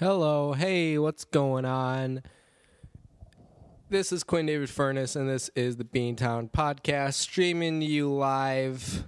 Hello, 0.00 0.54
hey, 0.54 0.96
what's 0.96 1.26
going 1.26 1.66
on? 1.66 2.22
This 3.90 4.12
is 4.12 4.24
Quinn 4.24 4.46
David 4.46 4.70
Furness, 4.70 5.14
and 5.14 5.28
this 5.28 5.50
is 5.54 5.76
the 5.76 5.84
Beantown 5.84 6.50
Podcast, 6.50 7.12
streaming 7.16 7.82
you 7.82 8.10
live 8.10 9.04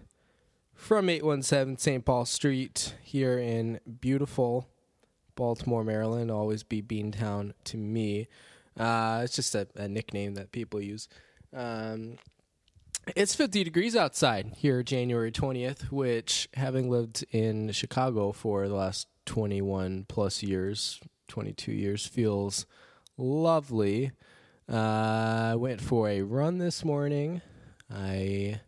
from 0.75 1.09
817 1.09 1.79
St. 1.79 2.05
Paul 2.05 2.27
Street 2.27 2.95
here 3.03 3.39
in 3.39 3.81
beautiful 4.03 4.69
Baltimore, 5.35 5.83
Maryland. 5.83 6.31
Always 6.31 6.63
be 6.63 6.83
Beantown 6.83 7.55
to 7.65 7.79
me. 7.79 8.29
Uh, 8.79 9.23
it's 9.25 9.35
just 9.35 9.55
a, 9.55 9.67
a, 9.75 9.89
nickname 9.89 10.35
that 10.35 10.53
people 10.53 10.79
use. 10.79 11.09
Um, 11.57 12.19
it's 13.17 13.35
50 13.35 13.65
degrees 13.65 13.97
outside 13.97 14.53
here, 14.59 14.83
January 14.83 15.33
20th, 15.33 15.91
which, 15.91 16.51
having 16.53 16.91
lived 16.91 17.25
in 17.31 17.73
Chicago 17.73 18.31
for 18.33 18.69
the 18.69 18.75
last 18.75 19.07
21 19.27 20.07
plus 20.09 20.43
years, 20.43 21.01
22 21.29 21.73
years, 21.73 22.07
feels 22.07 22.67
lovely. 23.17 24.13
Uh, 24.71 25.51
I 25.53 25.55
went 25.57 25.81
for 25.81 26.09
a 26.09 26.23
run 26.23 26.59
this 26.59 26.85
morning. 26.85 27.43
I 27.91 28.61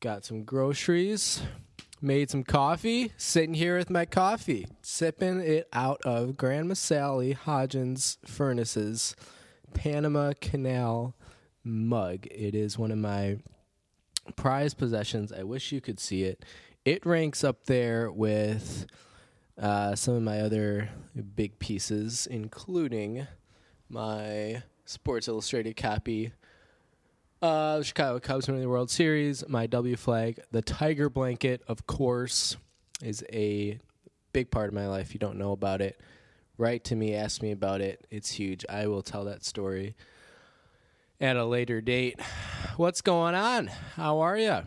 got 0.00 0.24
some 0.24 0.44
groceries, 0.44 1.42
made 2.00 2.30
some 2.30 2.44
coffee, 2.44 3.12
sitting 3.16 3.54
here 3.54 3.76
with 3.76 3.90
my 3.90 4.04
coffee, 4.04 4.66
sipping 4.82 5.40
it 5.40 5.68
out 5.72 6.00
of 6.04 6.36
Grandma 6.36 6.74
Sally 6.74 7.34
Hodgins 7.34 8.18
Furness's 8.24 9.16
Panama 9.74 10.32
Canal 10.40 11.14
mug. 11.64 12.26
It 12.30 12.54
is 12.54 12.78
one 12.78 12.90
of 12.90 12.98
my 12.98 13.38
prized 14.36 14.78
possessions. 14.78 15.32
I 15.32 15.42
wish 15.42 15.72
you 15.72 15.80
could 15.80 16.00
see 16.00 16.22
it. 16.22 16.44
It 16.84 17.04
ranks 17.04 17.42
up 17.42 17.64
there 17.64 18.10
with 18.10 18.86
uh, 19.60 19.94
some 19.94 20.14
of 20.14 20.22
my 20.22 20.40
other 20.40 20.90
big 21.34 21.58
pieces, 21.58 22.26
including 22.26 23.26
my 23.88 24.62
Sports 24.84 25.28
Illustrated 25.28 25.76
copy 25.76 26.32
uh, 27.42 27.78
the 27.78 27.84
Chicago 27.84 28.18
Cubs 28.18 28.48
winning 28.48 28.62
the 28.62 28.68
World 28.68 28.90
Series, 28.90 29.46
my 29.48 29.66
W 29.66 29.96
flag, 29.96 30.40
the 30.52 30.62
Tiger 30.62 31.10
blanket, 31.10 31.62
of 31.68 31.86
course, 31.86 32.56
is 33.02 33.22
a 33.32 33.78
big 34.32 34.50
part 34.50 34.68
of 34.68 34.74
my 34.74 34.88
life. 34.88 35.12
You 35.12 35.20
don't 35.20 35.36
know 35.36 35.52
about 35.52 35.80
it. 35.80 36.00
Write 36.58 36.84
to 36.84 36.96
me, 36.96 37.14
ask 37.14 37.42
me 37.42 37.52
about 37.52 37.82
it. 37.82 38.06
It's 38.10 38.30
huge. 38.30 38.64
I 38.68 38.86
will 38.86 39.02
tell 39.02 39.24
that 39.26 39.44
story 39.44 39.94
at 41.20 41.36
a 41.36 41.44
later 41.44 41.80
date. 41.80 42.18
What's 42.76 43.02
going 43.02 43.34
on? 43.34 43.66
How 43.96 44.20
are 44.20 44.38
you? 44.38 44.62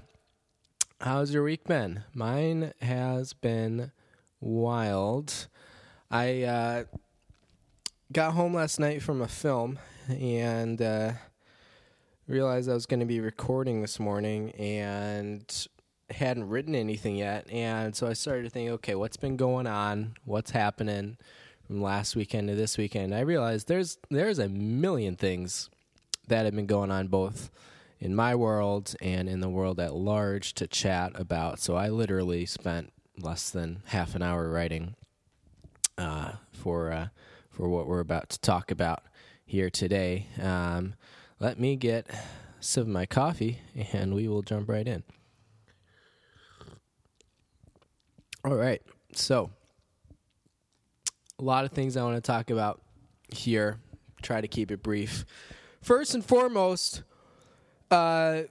How's 1.02 1.34
your 1.34 1.44
week 1.44 1.64
been? 1.64 2.04
Mine 2.14 2.74
has 2.82 3.34
been 3.34 3.92
wild. 4.42 5.48
I 6.12 6.44
uh, 6.44 6.84
got 8.12 8.34
home 8.34 8.54
last 8.54 8.80
night 8.80 9.02
from 9.02 9.22
a 9.22 9.28
film 9.28 9.80
and 10.08 10.82
uh, 10.82 11.12
realized 12.28 12.70
I 12.70 12.74
was 12.74 12.86
going 12.86 13.00
to 13.00 13.06
be 13.06 13.20
recording 13.20 13.82
this 13.82 14.00
morning 14.00 14.52
and 14.52 15.68
hadn't 16.10 16.50
written 16.50 16.76
anything 16.76 17.16
yet. 17.16 17.50
And 17.52 17.96
so 17.96 18.08
I 18.08 18.14
started 18.14 18.44
to 18.44 18.50
think, 18.50 18.70
okay, 18.72 18.96
what's 18.96 19.18
been 19.18 19.38
going 19.38 19.68
on? 19.68 20.16
What's 20.26 20.52
happening 20.52 21.18
from 21.68 21.82
last 21.82 22.16
weekend 22.16 22.48
to 22.48 22.56
this 22.56 22.78
weekend? 22.78 23.14
I 23.14 23.22
realized 23.22 23.68
there's 23.68 23.98
there's 24.10 24.40
a 24.40 24.50
million 24.50 25.16
things 25.16 25.70
that 26.28 26.46
have 26.46 26.56
been 26.56 26.68
going 26.68 26.92
on 26.92 27.08
both 27.08 27.50
in 28.00 28.16
my 28.16 28.34
world 28.34 28.96
and 29.02 29.28
in 29.28 29.42
the 29.42 29.50
world 29.50 29.80
at 29.80 29.94
large 29.94 30.54
to 30.54 30.68
chat 30.68 31.12
about. 31.16 31.60
So 31.60 31.76
I 31.76 31.90
literally 31.90 32.46
spent 32.46 32.94
less 33.22 33.50
than 33.50 33.82
half 33.88 34.16
an 34.16 34.22
hour 34.22 34.50
writing 34.50 34.96
uh, 35.98 36.34
for 36.52 36.92
uh, 36.92 37.08
for 37.50 37.70
what 37.70 37.88
we're 37.88 38.00
about 38.00 38.30
to 38.30 38.40
talk 38.40 38.72
about 38.72 39.04
here 39.46 39.70
today. 39.70 40.28
Um, 40.42 40.96
let 41.40 41.60
me 41.60 41.76
get 41.76 42.08
sip 42.60 42.84
of 42.84 42.88
my 42.88 43.06
coffee, 43.06 43.60
and 43.94 44.14
we 44.14 44.28
will 44.28 44.42
jump 44.42 44.70
right 44.70 44.88
in. 44.88 45.04
All 48.46 48.56
right, 48.56 48.82
so 49.14 49.52
a 51.38 51.44
lot 51.44 51.66
of 51.66 51.72
things 51.72 51.98
I 51.98 52.04
want 52.04 52.16
to 52.16 52.22
talk 52.22 52.50
about 52.50 52.82
here. 53.30 53.80
Try 54.22 54.42
to 54.42 54.48
keep 54.48 54.72
it 54.72 54.84
brief. 54.84 55.26
First 55.82 56.14
and 56.14 56.24
foremost, 56.24 57.04
uh, 57.90 58.44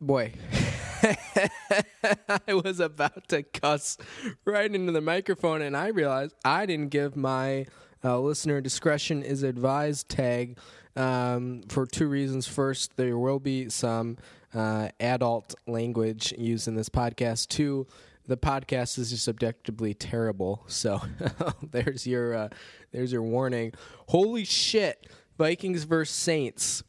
boy. 0.00 0.32
I 2.48 2.54
was 2.54 2.80
about 2.80 3.28
to 3.28 3.42
cuss 3.42 3.98
right 4.44 4.72
into 4.72 4.92
the 4.92 5.00
microphone, 5.00 5.62
and 5.62 5.76
I 5.76 5.88
realized 5.88 6.34
I 6.44 6.66
didn't 6.66 6.90
give 6.90 7.16
my 7.16 7.66
uh, 8.02 8.18
listener 8.20 8.60
discretion 8.60 9.22
is 9.22 9.42
advised 9.42 10.08
tag 10.08 10.58
um, 10.96 11.62
for 11.68 11.86
two 11.86 12.08
reasons. 12.08 12.46
First, 12.46 12.96
there 12.96 13.18
will 13.18 13.38
be 13.38 13.68
some 13.68 14.16
uh, 14.54 14.88
adult 15.00 15.54
language 15.66 16.32
used 16.38 16.68
in 16.68 16.74
this 16.74 16.88
podcast. 16.88 17.48
Two, 17.48 17.86
the 18.26 18.36
podcast 18.36 18.98
is 18.98 19.10
just 19.10 19.28
objectively 19.28 19.92
terrible. 19.92 20.64
So 20.68 21.02
there's 21.62 22.06
your 22.06 22.34
uh, 22.34 22.48
there's 22.92 23.12
your 23.12 23.22
warning. 23.22 23.72
Holy 24.08 24.44
shit! 24.44 25.06
Vikings 25.36 25.84
versus 25.84 26.14
Saints. 26.14 26.82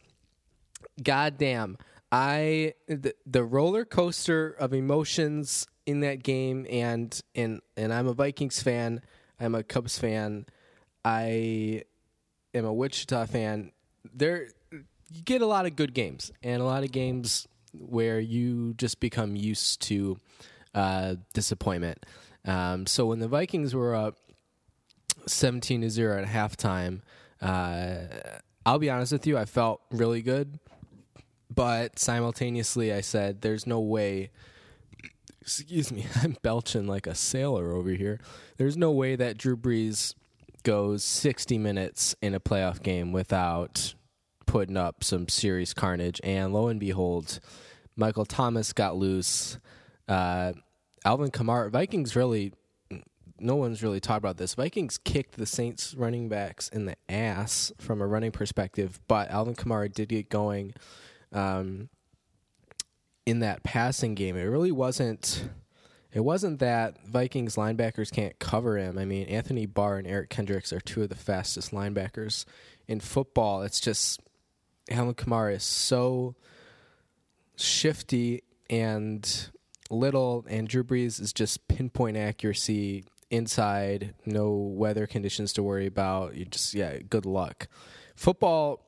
Goddamn. 1.04 1.78
I 2.12 2.74
the, 2.88 3.14
the 3.26 3.44
roller 3.44 3.86
coaster 3.86 4.52
of 4.52 4.74
emotions 4.74 5.68
in 5.86 6.00
that 6.02 6.24
game, 6.24 6.66
and 6.70 7.20
and 7.34 7.62
and 7.76 7.94
I'm 7.94 8.08
a 8.08 8.14
Vikings 8.14 8.62
fan. 8.62 9.02
I'm 9.40 9.56
a 9.56 9.64
Cubs 9.64 10.00
fan. 10.00 10.46
I 11.04 11.84
am 12.54 12.66
a 12.66 12.74
Wichita 12.74 13.26
fan. 13.26 13.72
There, 14.14 14.48
you 14.72 15.22
get 15.24 15.42
a 15.42 15.46
lot 15.46 15.66
of 15.66 15.76
good 15.76 15.94
games, 15.94 16.32
and 16.42 16.62
a 16.62 16.66
lot 16.66 16.84
of 16.84 16.92
games 16.92 17.48
where 17.74 18.20
you 18.20 18.74
just 18.76 19.00
become 19.00 19.36
used 19.36 19.82
to 19.82 20.18
uh, 20.74 21.16
disappointment. 21.34 22.06
Um, 22.46 22.86
so 22.86 23.08
when 23.08 23.20
the 23.20 23.28
Vikings 23.28 23.76
were 23.76 23.94
up 23.94 24.18
seventeen 25.28 25.82
to 25.82 25.90
zero 25.90 26.22
at 26.22 26.28
halftime, 26.28 27.02
uh, 27.42 27.98
I'll 28.66 28.80
be 28.80 28.90
honest 28.90 29.12
with 29.12 29.28
you, 29.28 29.38
I 29.38 29.46
felt 29.46 29.82
really 29.92 30.22
good 30.22 30.60
but 31.56 31.98
simultaneously 31.98 32.94
I 32.94 33.02
said, 33.02 33.42
"There's 33.42 33.66
no 33.66 33.80
way." 33.80 34.32
Excuse 35.42 35.92
me, 35.92 36.06
I'm 36.24 36.38
belching 36.42 36.88
like 36.88 37.08
a 37.08 37.16
sailor 37.16 37.74
over 37.74 37.92
here. 37.92 38.20
There's 38.58 38.78
no 38.78 38.92
way 38.92 39.16
that 39.16 39.38
Drew 39.38 39.56
Brees 39.56 40.14
goes 40.64 41.04
60 41.04 41.58
minutes 41.60 42.16
in 42.22 42.34
a 42.34 42.40
playoff 42.40 42.82
game 42.82 43.12
without 43.12 43.94
putting 44.46 44.76
up 44.76 45.04
some 45.04 45.30
serious 45.30 45.74
carnage. 45.74 46.20
And 46.24 46.54
lo 46.54 46.68
and 46.68 46.80
behold, 46.80 47.40
Michael 47.96 48.26
Thomas 48.26 48.74
got 48.74 48.98
loose. 48.98 49.60
Uh, 50.08 50.54
Alvin 51.06 51.32
Kamara, 51.32 51.72
Vikings 51.72 52.16
really, 52.16 52.52
no 53.40 53.56
one's 53.56 53.84
really 53.84 54.00
talked 54.00 54.20
about 54.20 54.38
this. 54.38 54.56
Vikings 54.56 54.98
kicked 54.98 55.38
the 55.38 55.46
Saints 55.46 55.94
running 55.94 56.30
backs 56.30 56.68
in 56.70 56.86
the 56.86 56.96
ass 57.08 57.72
from 57.80 58.02
a 58.02 58.08
running 58.08 58.32
perspective, 58.32 59.00
but 59.08 59.30
Alvin 59.30 59.56
Kamara 59.56 59.92
did 59.92 60.10
get 60.10 60.30
going 60.30 60.74
um, 61.36 61.90
in 63.26 63.40
that 63.40 63.64
passing 63.64 64.16
game. 64.16 64.36
It 64.36 64.44
really 64.44 64.72
wasn't. 64.72 65.48
It 66.12 66.24
wasn't 66.24 66.60
that 66.60 67.06
Vikings 67.06 67.58
linebackers 67.58 68.10
can't 68.10 68.40
cover 68.40 68.78
him. 68.78 68.98
I 68.98 69.04
mean, 69.04 69.28
Anthony 69.28 69.66
Barr 69.66 69.98
and 69.98 70.08
Eric 70.08 70.30
Kendricks 70.30 70.72
are 70.72 70.80
two 70.80 71.04
of 71.04 71.10
the 71.10 71.16
fastest 71.16 71.72
linebackers 71.72 72.46
in 72.88 73.02
football. 73.02 73.64
It's 73.64 73.82
just 73.82 74.22
Alvin 74.90 75.14
Kamara 75.14 75.56
is 75.56 75.64
so 75.64 76.36
shifty 77.58 78.44
and 78.70 79.50
little, 79.90 80.46
and 80.48 80.70
Drew 80.70 80.86
Brees 80.86 81.20
is 81.20 81.34
just 81.34 81.68
pinpoint 81.68 82.16
accuracy 82.16 83.04
inside, 83.30 84.14
no 84.26 84.52
weather 84.52 85.08
conditions 85.08 85.52
to 85.54 85.64
worry 85.64 85.86
about. 85.86 86.36
You 86.36 86.46
just 86.46 86.74
yeah, 86.74 87.00
good 87.00 87.26
luck. 87.26 87.68
Football 88.16 88.85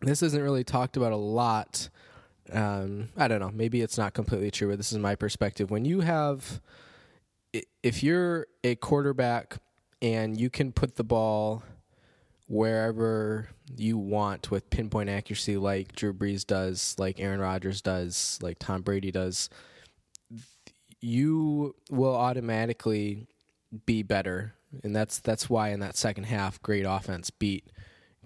this 0.00 0.22
isn't 0.22 0.42
really 0.42 0.64
talked 0.64 0.96
about 0.96 1.12
a 1.12 1.16
lot. 1.16 1.88
Um, 2.52 3.08
I 3.16 3.28
don't 3.28 3.40
know. 3.40 3.50
Maybe 3.52 3.82
it's 3.82 3.98
not 3.98 4.14
completely 4.14 4.50
true, 4.50 4.68
but 4.68 4.78
this 4.78 4.92
is 4.92 4.98
my 4.98 5.14
perspective. 5.14 5.70
When 5.70 5.84
you 5.84 6.00
have, 6.00 6.60
if 7.82 8.02
you're 8.02 8.46
a 8.64 8.76
quarterback 8.76 9.58
and 10.00 10.40
you 10.40 10.50
can 10.50 10.72
put 10.72 10.96
the 10.96 11.04
ball 11.04 11.62
wherever 12.48 13.48
you 13.76 13.98
want 13.98 14.50
with 14.50 14.70
pinpoint 14.70 15.10
accuracy, 15.10 15.56
like 15.56 15.94
Drew 15.94 16.14
Brees 16.14 16.46
does, 16.46 16.94
like 16.98 17.20
Aaron 17.20 17.40
Rodgers 17.40 17.82
does, 17.82 18.38
like 18.40 18.58
Tom 18.58 18.82
Brady 18.82 19.10
does, 19.10 19.50
you 21.00 21.74
will 21.90 22.14
automatically 22.16 23.26
be 23.84 24.02
better. 24.02 24.54
And 24.82 24.94
that's 24.94 25.18
that's 25.20 25.48
why 25.48 25.70
in 25.70 25.80
that 25.80 25.96
second 25.96 26.24
half, 26.24 26.60
great 26.62 26.84
offense 26.84 27.30
beat 27.30 27.64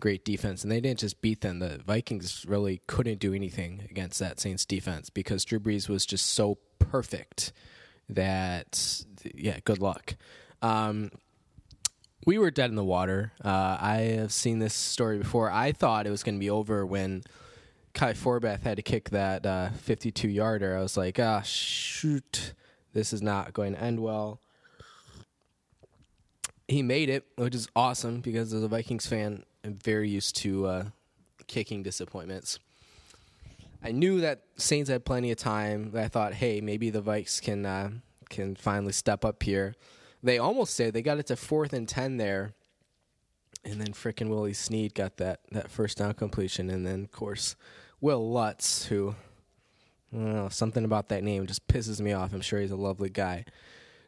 great 0.03 0.25
defense, 0.25 0.65
and 0.65 0.73
they 0.73 0.81
didn't 0.81 0.99
just 0.99 1.23
beat 1.23 1.43
them. 1.43 1.61
The 1.61 1.81
Vikings 1.87 2.45
really 2.49 2.83
couldn't 2.89 3.21
do 3.21 3.33
anything 3.33 3.87
against 3.89 4.19
that 4.19 4.41
Saints 4.41 4.65
defense 4.65 5.11
because 5.11 5.45
Drew 5.45 5.61
Brees 5.61 5.89
was 5.89 6.05
just 6.05 6.27
so 6.27 6.59
perfect 6.81 7.53
that 8.09 9.05
yeah, 9.33 9.61
good 9.65 9.79
luck. 9.79 10.17
Um, 10.61 11.13
we 12.27 12.37
were 12.37 12.51
dead 12.51 12.69
in 12.69 12.75
the 12.75 12.85
water. 12.85 13.33
Uh, 13.45 13.79
I 13.81 13.97
have 14.19 14.33
seen 14.33 14.59
this 14.59 14.75
story 14.75 15.19
before. 15.19 15.53
I 15.53 15.71
thought 15.71 16.09
it 16.09 16.11
was 16.11 16.25
going 16.25 16.35
to 16.35 16.41
be 16.41 16.51
over 16.51 16.85
when 16.85 17.23
Kai 17.95 18.15
Forbath 18.15 18.63
had 18.63 18.79
to 18.79 18.83
kick 18.83 19.11
that 19.11 19.47
uh, 19.47 19.71
52 19.71 20.29
yarder. 20.29 20.77
I 20.77 20.83
was 20.83 20.97
like, 20.97 21.21
ah, 21.21 21.43
shoot, 21.43 22.55
this 22.93 23.13
is 23.13 23.23
not 23.23 23.53
going 23.53 23.75
to 23.75 23.81
end 23.81 24.01
well. 24.01 24.41
He 26.67 26.83
made 26.83 27.09
it, 27.09 27.25
which 27.37 27.55
is 27.55 27.69
awesome 27.77 28.21
because 28.21 28.53
as 28.53 28.65
a 28.65 28.69
Vikings 28.69 29.07
fan, 29.07 29.45
I'm 29.65 29.75
very 29.75 30.09
used 30.09 30.37
to 30.37 30.67
uh, 30.67 30.85
kicking 31.47 31.83
disappointments. 31.83 32.59
I 33.85 33.93
knew 33.93 34.21
that 34.21 34.43
Saints 34.57 34.89
had 34.89 35.05
plenty 35.05 35.31
of 35.31 35.39
time. 35.39 35.93
I 35.97 36.09
thought, 36.09 36.35
hey, 36.35 36.61
maybe 36.61 36.91
the 36.91 37.03
Vikes 37.03 37.41
can 37.41 37.67
uh, 37.67 37.91
can 38.31 38.55
finally 38.55 38.93
step 38.93 39.25
up 39.25 39.43
here. 39.43 39.75
They 40.23 40.39
almost 40.39 40.77
did. 40.77 40.95
They 40.95 41.03
got 41.03 41.19
it 41.19 41.27
to 41.27 41.37
fourth 41.37 41.73
and 41.73 41.89
ten 41.89 42.17
there, 42.17 42.53
and 43.65 43.81
then 43.81 43.93
frickin' 43.93 44.29
Willie 44.29 44.53
Snead 44.53 44.95
got 44.95 45.17
that 45.17 45.41
that 45.51 45.71
first 45.71 45.99
down 45.99 46.15
completion, 46.15 46.71
and 46.71 46.87
then 46.87 47.05
of 47.05 47.13
course 47.13 47.57
Will 48.01 48.31
Lutz, 48.33 48.87
who 48.87 49.15
know, 50.13 50.49
something 50.49 50.85
about 50.85 51.09
that 51.09 51.25
name 51.25 51.47
just 51.47 51.67
pisses 51.67 52.01
me 52.01 52.13
off. 52.13 52.33
I'm 52.33 52.41
sure 52.41 52.61
he's 52.61 52.71
a 52.71 52.77
lovely 52.77 53.09
guy. 53.09 53.45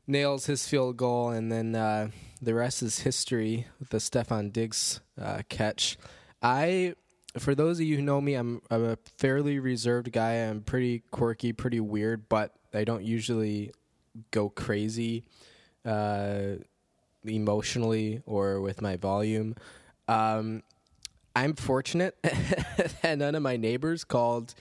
Nails 0.07 0.47
his 0.47 0.69
field 0.69 0.97
goal, 0.97 1.31
and 1.31 1.51
then 1.51 1.75
uh, 1.75 2.09
the 2.43 2.55
rest 2.55 2.83
is 2.83 3.01
history 3.01 3.67
with 3.79 3.91
the 3.91 3.99
Stefon 3.99 4.53
Diggs 4.53 5.01
uh, 5.21 5.43
catch. 5.49 5.97
I, 6.43 6.95
for 7.39 7.55
those 7.55 7.81
of 7.81 7.87
you 7.87 7.97
who 7.97 8.03
know 8.03 8.21
me, 8.21 8.35
I'm, 8.35 8.61
I'm 8.71 8.85
a 8.85 8.99
fairly 9.17 9.59
reserved 9.59 10.13
guy. 10.13 10.35
I'm 10.35 10.61
pretty 10.61 11.03
quirky, 11.11 11.53
pretty 11.53 11.81
weird, 11.81 12.29
but 12.29 12.55
I 12.75 12.85
don't 12.85 13.05
usually 13.05 13.73
go 14.31 14.51
crazy 14.51 15.25
uh, 15.87 16.57
emotionally 17.25 18.23
or 18.27 18.61
with 18.61 18.83
my 18.83 18.97
volume. 18.97 19.57
Um, 20.07 20.63
I'm 21.35 21.55
fortunate 21.55 22.17
that 22.23 23.19
none 23.19 23.35
of 23.35 23.43
my 23.43 23.57
neighbors 23.57 24.05
called 24.05 24.55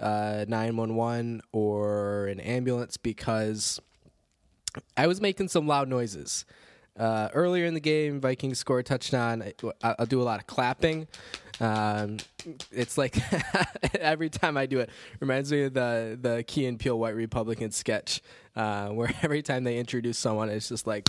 uh, 0.00 0.44
911 0.48 1.42
or 1.52 2.26
an 2.26 2.40
ambulance 2.40 2.96
because 2.96 3.80
I 4.96 5.06
was 5.06 5.20
making 5.20 5.48
some 5.48 5.66
loud 5.66 5.88
noises. 5.88 6.44
Uh, 6.98 7.28
earlier 7.34 7.66
in 7.66 7.74
the 7.74 7.80
game, 7.80 8.20
Vikings 8.20 8.58
score 8.58 8.78
a 8.78 8.82
touchdown. 8.82 9.42
I, 9.82 9.94
will 9.98 10.06
do 10.06 10.22
a 10.22 10.24
lot 10.24 10.40
of 10.40 10.46
clapping. 10.46 11.06
Um, 11.60 12.18
it's 12.70 12.96
like 12.96 13.16
every 13.94 14.30
time 14.30 14.56
I 14.56 14.66
do 14.66 14.80
it, 14.80 14.90
reminds 15.20 15.52
me 15.52 15.64
of 15.64 15.74
the 15.74 16.18
the 16.20 16.42
Key 16.46 16.66
and 16.66 16.78
Peele 16.78 16.98
White 16.98 17.14
Republican 17.14 17.70
sketch, 17.70 18.22
uh, 18.54 18.88
where 18.88 19.12
every 19.22 19.42
time 19.42 19.64
they 19.64 19.78
introduce 19.78 20.18
someone, 20.18 20.48
it's 20.48 20.68
just 20.68 20.86
like, 20.86 21.08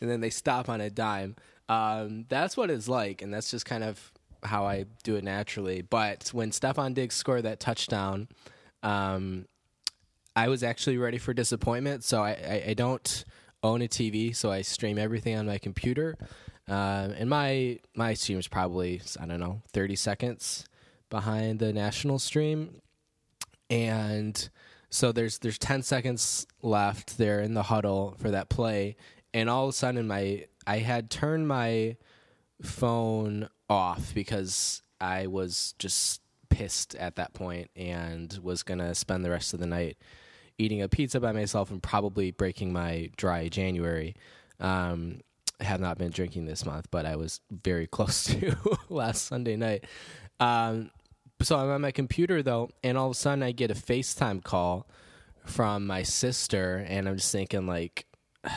and 0.00 0.10
then 0.10 0.20
they 0.20 0.30
stop 0.30 0.68
on 0.68 0.80
a 0.80 0.90
dime. 0.90 1.36
Um, 1.68 2.26
that's 2.28 2.56
what 2.56 2.70
it's 2.70 2.88
like, 2.88 3.22
and 3.22 3.32
that's 3.32 3.50
just 3.50 3.64
kind 3.64 3.84
of 3.84 4.12
how 4.42 4.66
I 4.66 4.86
do 5.02 5.16
it 5.16 5.24
naturally. 5.24 5.82
But 5.82 6.30
when 6.32 6.50
Stefon 6.50 6.94
Diggs 6.94 7.14
scored 7.14 7.44
that 7.44 7.60
touchdown, 7.60 8.28
um, 8.82 9.46
I 10.34 10.48
was 10.48 10.62
actually 10.62 10.98
ready 10.98 11.18
for 11.18 11.34
disappointment. 11.34 12.04
So 12.04 12.22
I, 12.22 12.30
I, 12.30 12.64
I, 12.68 12.74
don't 12.74 13.24
own 13.62 13.82
a 13.82 13.88
TV, 13.88 14.34
so 14.34 14.50
I 14.50 14.62
stream 14.62 14.98
everything 14.98 15.36
on 15.36 15.46
my 15.46 15.58
computer. 15.58 16.16
Uh, 16.68 17.10
and 17.16 17.28
my 17.28 17.78
my 17.94 18.14
stream 18.14 18.38
is 18.38 18.48
probably 18.48 19.02
I 19.20 19.26
don't 19.26 19.40
know 19.40 19.62
thirty 19.72 19.96
seconds 19.96 20.66
behind 21.10 21.58
the 21.58 21.72
national 21.72 22.18
stream, 22.18 22.80
and 23.68 24.48
so 24.88 25.10
there's 25.10 25.38
there's 25.38 25.58
ten 25.58 25.82
seconds 25.82 26.46
left 26.62 27.18
there 27.18 27.40
in 27.40 27.54
the 27.54 27.64
huddle 27.64 28.14
for 28.18 28.30
that 28.30 28.48
play, 28.48 28.96
and 29.34 29.50
all 29.50 29.64
of 29.64 29.70
a 29.70 29.72
sudden 29.72 30.06
my 30.06 30.46
I 30.66 30.78
had 30.78 31.10
turned 31.10 31.48
my 31.48 31.96
phone 32.62 33.48
off 33.68 34.14
because 34.14 34.82
I 35.00 35.26
was 35.26 35.74
just 35.80 36.20
pissed 36.48 36.94
at 36.94 37.16
that 37.16 37.32
point 37.32 37.70
and 37.74 38.38
was 38.40 38.62
gonna 38.62 38.94
spend 38.94 39.24
the 39.24 39.30
rest 39.30 39.52
of 39.52 39.58
the 39.58 39.66
night 39.66 39.96
eating 40.62 40.82
a 40.82 40.88
pizza 40.88 41.20
by 41.20 41.32
myself 41.32 41.70
and 41.70 41.82
probably 41.82 42.30
breaking 42.30 42.72
my 42.72 43.10
dry 43.16 43.48
January. 43.48 44.14
Um, 44.60 45.20
have 45.60 45.80
not 45.80 45.98
been 45.98 46.10
drinking 46.10 46.46
this 46.46 46.64
month, 46.64 46.88
but 46.90 47.06
I 47.06 47.16
was 47.16 47.40
very 47.50 47.86
close 47.96 48.24
to 48.24 48.56
last 48.88 49.26
Sunday 49.26 49.56
night. 49.56 49.84
Um, 50.40 50.90
so 51.40 51.56
I'm 51.56 51.70
on 51.70 51.80
my 51.80 51.90
computer 51.90 52.42
though, 52.42 52.70
and 52.82 52.96
all 52.96 53.06
of 53.06 53.12
a 53.12 53.14
sudden 53.14 53.42
I 53.42 53.52
get 53.52 53.70
a 53.70 53.74
FaceTime 53.74 54.42
call 54.44 54.86
from 55.44 55.86
my 55.86 56.02
sister, 56.02 56.84
and 56.88 57.08
I'm 57.08 57.16
just 57.16 57.32
thinking 57.32 57.66
like, 57.66 58.06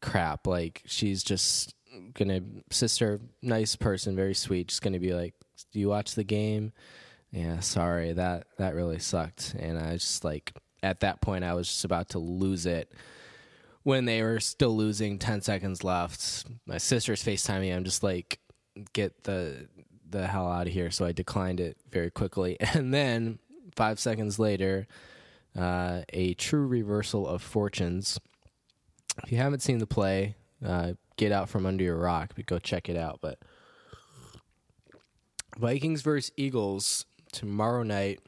crap, 0.00 0.46
like 0.46 0.82
she's 0.86 1.22
just 1.22 1.74
gonna 2.14 2.40
sister, 2.70 3.20
nice 3.42 3.76
person, 3.76 4.16
very 4.16 4.34
sweet, 4.34 4.68
just 4.68 4.82
gonna 4.82 4.98
be 4.98 5.14
like, 5.14 5.34
"Do 5.72 5.78
you 5.78 5.88
watch 5.88 6.14
the 6.14 6.24
game?" 6.24 6.72
Yeah, 7.30 7.60
sorry, 7.60 8.12
that 8.12 8.46
that 8.58 8.74
really 8.74 8.98
sucked, 8.98 9.54
and 9.58 9.78
I 9.78 9.94
just 9.94 10.24
like 10.24 10.52
at 10.84 11.00
that 11.00 11.20
point 11.20 11.44
I 11.44 11.54
was 11.54 11.66
just 11.68 11.84
about 11.84 12.10
to 12.10 12.18
lose 12.18 12.66
it 12.66 12.92
when 13.82 14.04
they 14.04 14.22
were 14.22 14.40
still 14.40 14.76
losing 14.76 15.18
10 15.18 15.40
seconds 15.40 15.82
left. 15.82 16.44
My 16.66 16.78
sister's 16.78 17.24
FaceTiming 17.24 17.60
me. 17.60 17.70
I'm 17.70 17.84
just 17.84 18.02
like, 18.02 18.38
get 18.92 19.24
the 19.24 19.68
the 20.08 20.26
hell 20.26 20.50
out 20.50 20.66
of 20.66 20.72
here. 20.72 20.90
So 20.90 21.04
I 21.04 21.12
declined 21.12 21.60
it 21.60 21.76
very 21.90 22.10
quickly. 22.10 22.56
And 22.74 22.92
then 22.94 23.38
five 23.74 23.98
seconds 23.98 24.38
later, 24.38 24.86
uh, 25.58 26.02
a 26.12 26.34
true 26.34 26.66
reversal 26.66 27.26
of 27.26 27.42
fortunes. 27.42 28.20
If 29.24 29.32
you 29.32 29.38
haven't 29.38 29.60
seen 29.60 29.78
the 29.78 29.86
play, 29.86 30.36
uh, 30.64 30.92
get 31.16 31.32
out 31.32 31.48
from 31.48 31.66
under 31.66 31.82
your 31.82 31.96
rock, 31.96 32.32
but 32.36 32.46
go 32.46 32.58
check 32.58 32.88
it 32.88 32.96
out. 32.96 33.18
But 33.20 33.38
Vikings 35.58 36.02
versus 36.02 36.32
Eagles 36.36 37.06
tomorrow 37.32 37.82
night. 37.82 38.20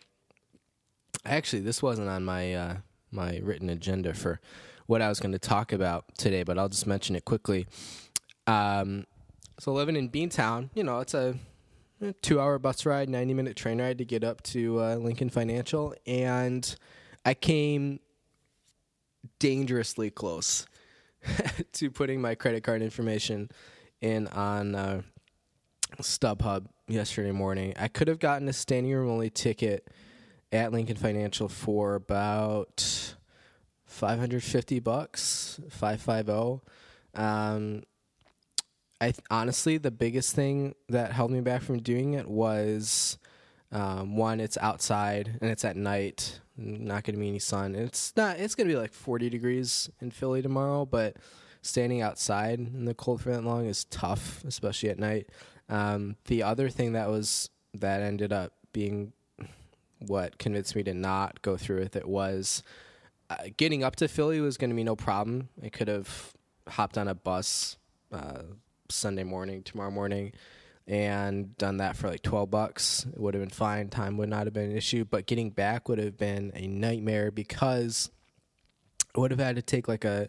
Actually, 1.24 1.62
this 1.62 1.82
wasn't 1.82 2.08
on 2.08 2.24
my 2.24 2.54
uh, 2.54 2.76
my 3.10 3.40
written 3.42 3.70
agenda 3.70 4.14
for 4.14 4.40
what 4.86 5.02
I 5.02 5.08
was 5.08 5.18
going 5.18 5.32
to 5.32 5.38
talk 5.38 5.72
about 5.72 6.04
today, 6.16 6.42
but 6.42 6.58
I'll 6.58 6.68
just 6.68 6.86
mention 6.86 7.16
it 7.16 7.24
quickly. 7.24 7.66
Um, 8.46 9.06
so 9.58 9.72
living 9.72 9.96
in 9.96 10.08
Beantown, 10.08 10.70
you 10.74 10.84
know, 10.84 11.00
it's 11.00 11.14
a 11.14 11.34
two-hour 12.22 12.58
bus 12.58 12.86
ride, 12.86 13.08
ninety-minute 13.08 13.56
train 13.56 13.80
ride 13.80 13.98
to 13.98 14.04
get 14.04 14.22
up 14.22 14.42
to 14.44 14.80
uh, 14.80 14.94
Lincoln 14.96 15.30
Financial, 15.30 15.94
and 16.06 16.76
I 17.24 17.34
came 17.34 18.00
dangerously 19.38 20.10
close 20.10 20.66
to 21.72 21.90
putting 21.90 22.20
my 22.20 22.34
credit 22.34 22.62
card 22.62 22.82
information 22.82 23.50
in 24.00 24.29
on 24.29 24.74
uh, 24.74 25.02
StubHub 26.00 26.67
yesterday 26.86 27.32
morning. 27.32 27.74
I 27.76 27.88
could 27.88 28.08
have 28.08 28.19
gotten 28.19 28.48
a 28.48 28.52
standing 28.52 28.93
room 28.93 29.10
only 29.10 29.31
ticket 29.31 29.88
at 30.53 30.72
Lincoln 30.72 30.96
Financial 30.96 31.48
for 31.48 31.94
about 31.94 33.15
550 33.86 34.81
bucks, 34.81 35.60
550. 35.70 36.62
Um, 37.15 37.82
I 39.00 39.06
th- 39.06 39.20
honestly, 39.31 39.79
the 39.79 39.91
biggest 39.91 40.34
thing 40.34 40.74
that 40.88 41.12
held 41.12 41.31
me 41.31 41.41
back 41.41 41.62
from 41.62 41.79
doing 41.79 42.15
it 42.15 42.29
was 42.29 43.19
um, 43.72 44.17
one, 44.17 44.41
it's 44.41 44.56
outside 44.58 45.38
and 45.41 45.50
it's 45.50 45.65
at 45.65 45.76
night, 45.76 46.41
not 46.56 47.05
going 47.05 47.15
to 47.15 47.20
be 47.20 47.29
any 47.29 47.38
sun. 47.38 47.74
It's 47.74 48.12
not. 48.17 48.38
It's 48.38 48.55
going 48.55 48.69
to 48.69 48.74
be 48.74 48.79
like 48.79 48.93
40 48.93 49.29
degrees 49.29 49.91
in 50.00 50.10
Philly 50.10 50.41
tomorrow, 50.41 50.86
but 50.86 51.17
standing 51.62 52.00
outside 52.00 52.58
in 52.58 52.84
the 52.84 52.94
cold 52.94 53.20
for 53.20 53.31
that 53.31 53.44
long 53.44 53.67
is 53.67 53.84
tough, 53.84 54.43
especially 54.46 54.88
at 54.88 54.98
night. 54.98 55.29
Um, 55.69 56.17
the 56.26 56.43
other 56.43 56.69
thing 56.70 56.93
that 56.93 57.08
was 57.08 57.50
that 57.74 58.00
ended 58.00 58.32
up 58.32 58.53
being 58.72 59.12
what 59.98 60.38
convinced 60.38 60.76
me 60.76 60.82
to 60.84 60.94
not 60.94 61.43
go 61.43 61.56
through 61.56 61.81
with 61.81 61.96
it 61.96 62.06
was 62.06 62.62
uh, 63.31 63.36
getting 63.56 63.82
up 63.82 63.96
to 63.96 64.08
Philly 64.08 64.41
was 64.41 64.56
going 64.56 64.70
to 64.70 64.76
be 64.76 64.84
no 64.84 64.96
problem. 64.96 65.48
I 65.62 65.69
could 65.69 65.88
have 65.88 66.34
hopped 66.69 66.98
on 66.98 67.08
a 67.08 67.15
bus 67.15 67.76
uh, 68.12 68.43
Sunday 68.88 69.24
morning, 69.24 69.62
tomorrow 69.62 69.91
morning, 69.91 70.32
and 70.86 71.56
done 71.58 71.79
that 71.79 71.96
for 71.96 72.08
like 72.08 72.22
12 72.22 72.50
bucks. 72.50 73.06
It 73.12 73.19
would 73.19 73.34
have 73.34 73.43
been 73.43 73.50
fine. 73.50 73.88
Time 73.88 74.17
would 74.19 74.29
not 74.29 74.46
have 74.46 74.53
been 74.53 74.70
an 74.70 74.76
issue, 74.76 75.05
but 75.05 75.26
getting 75.26 75.50
back 75.50 75.88
would 75.88 75.98
have 75.98 76.17
been 76.17 76.53
a 76.55 76.67
nightmare 76.67 77.31
because 77.31 78.10
I 79.17 79.20
would 79.20 79.32
have 79.32 79.41
had 79.41 79.56
to 79.56 79.62
take 79.62 79.88
like 79.88 80.05
a 80.05 80.29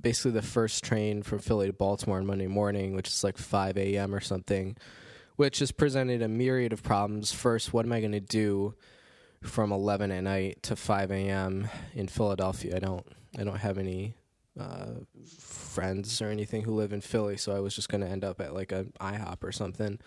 basically 0.00 0.30
the 0.30 0.42
first 0.42 0.84
train 0.84 1.24
from 1.24 1.40
Philly 1.40 1.66
to 1.66 1.72
Baltimore 1.72 2.18
on 2.18 2.26
Monday 2.26 2.46
morning, 2.46 2.94
which 2.94 3.08
is 3.08 3.24
like 3.24 3.36
5 3.36 3.76
a.m. 3.76 4.14
or 4.14 4.20
something, 4.20 4.76
which 5.34 5.58
has 5.58 5.72
presented 5.72 6.22
a 6.22 6.28
myriad 6.28 6.72
of 6.72 6.84
problems. 6.84 7.32
First, 7.32 7.72
what 7.72 7.84
am 7.84 7.92
I 7.92 7.98
going 7.98 8.12
to 8.12 8.20
do 8.20 8.74
from 9.42 9.72
11 9.72 10.10
at 10.10 10.22
night 10.24 10.62
to 10.64 10.76
5 10.76 11.10
a.m. 11.10 11.68
in 11.94 12.08
Philadelphia? 12.08 12.76
I 12.76 12.78
don't, 12.78 13.06
I 13.38 13.44
don't 13.44 13.58
have 13.58 13.78
any 13.78 14.14
uh, 14.58 14.86
friends 15.36 16.20
or 16.20 16.28
anything 16.28 16.62
who 16.62 16.74
live 16.74 16.92
in 16.92 17.00
Philly, 17.00 17.36
so 17.36 17.54
I 17.54 17.60
was 17.60 17.74
just 17.74 17.88
going 17.88 18.00
to 18.00 18.08
end 18.08 18.24
up 18.24 18.40
at 18.40 18.54
like 18.54 18.72
an 18.72 18.92
IHOP 19.00 19.44
or 19.44 19.52
something 19.52 19.98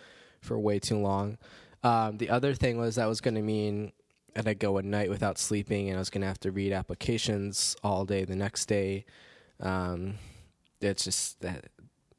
for 0.42 0.60
way 0.60 0.80
too 0.80 0.98
long. 0.98 1.38
Um, 1.84 2.18
the 2.18 2.30
other 2.30 2.54
thing 2.54 2.78
was 2.78 2.96
that 2.96 3.08
was 3.08 3.22
going 3.22 3.36
to 3.36 3.42
mean 3.42 3.92
that 4.36 4.48
I'd 4.48 4.60
go 4.60 4.78
a 4.78 4.82
night 4.82 5.10
without 5.10 5.38
sleeping, 5.38 5.90
and 5.90 5.98
I 5.98 6.00
was 6.00 6.10
going 6.10 6.22
to 6.22 6.28
have 6.28 6.40
to 6.42 6.52
read 6.52 6.74
applications 6.74 7.76
all 7.84 8.06
day 8.06 8.24
the 8.24 8.36
next 8.36 8.66
day. 8.66 9.06
Um, 9.60 10.16
it's 10.80 11.04
just 11.04 11.40
that 11.42 11.66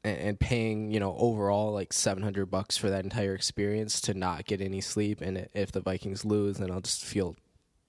and, 0.03 0.39
paying 0.39 0.91
you 0.91 0.99
know 0.99 1.15
overall 1.17 1.71
like 1.71 1.93
700 1.93 2.47
bucks 2.47 2.75
for 2.75 2.89
that 2.89 3.03
entire 3.03 3.33
experience 3.33 4.01
to 4.01 4.13
not 4.13 4.45
get 4.45 4.61
any 4.61 4.81
sleep. 4.81 5.21
And 5.21 5.47
if 5.53 5.71
the 5.71 5.79
Vikings 5.79 6.25
lose 6.25 6.57
then 6.57 6.71
I'll 6.71 6.81
just 6.81 7.03
feel 7.03 7.35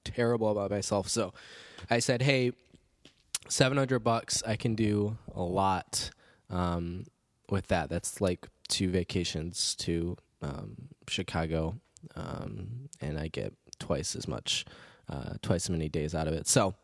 terrible 0.04 0.50
about 0.50 0.70
myself. 0.70 1.08
So 1.08 1.32
I 1.90 1.98
said 1.98 2.22
hey 2.22 2.52
700 3.48 3.98
bucks 4.00 4.42
I 4.46 4.56
can 4.56 4.74
do 4.74 5.18
a 5.34 5.42
lot 5.42 6.10
um, 6.50 7.04
with 7.50 7.68
that. 7.68 7.88
That's 7.88 8.20
like 8.20 8.48
two 8.68 8.90
vacations 8.90 9.74
to 9.76 10.16
um, 10.42 10.76
Chicago 11.08 11.76
um, 12.14 12.88
and 13.00 13.18
I 13.18 13.28
get 13.28 13.54
twice 13.78 14.14
as 14.14 14.28
much 14.28 14.64
uh, 15.08 15.34
twice 15.42 15.66
as 15.66 15.70
many 15.70 15.88
days 15.88 16.14
out 16.14 16.28
of 16.28 16.34
it. 16.34 16.46
So 16.46 16.74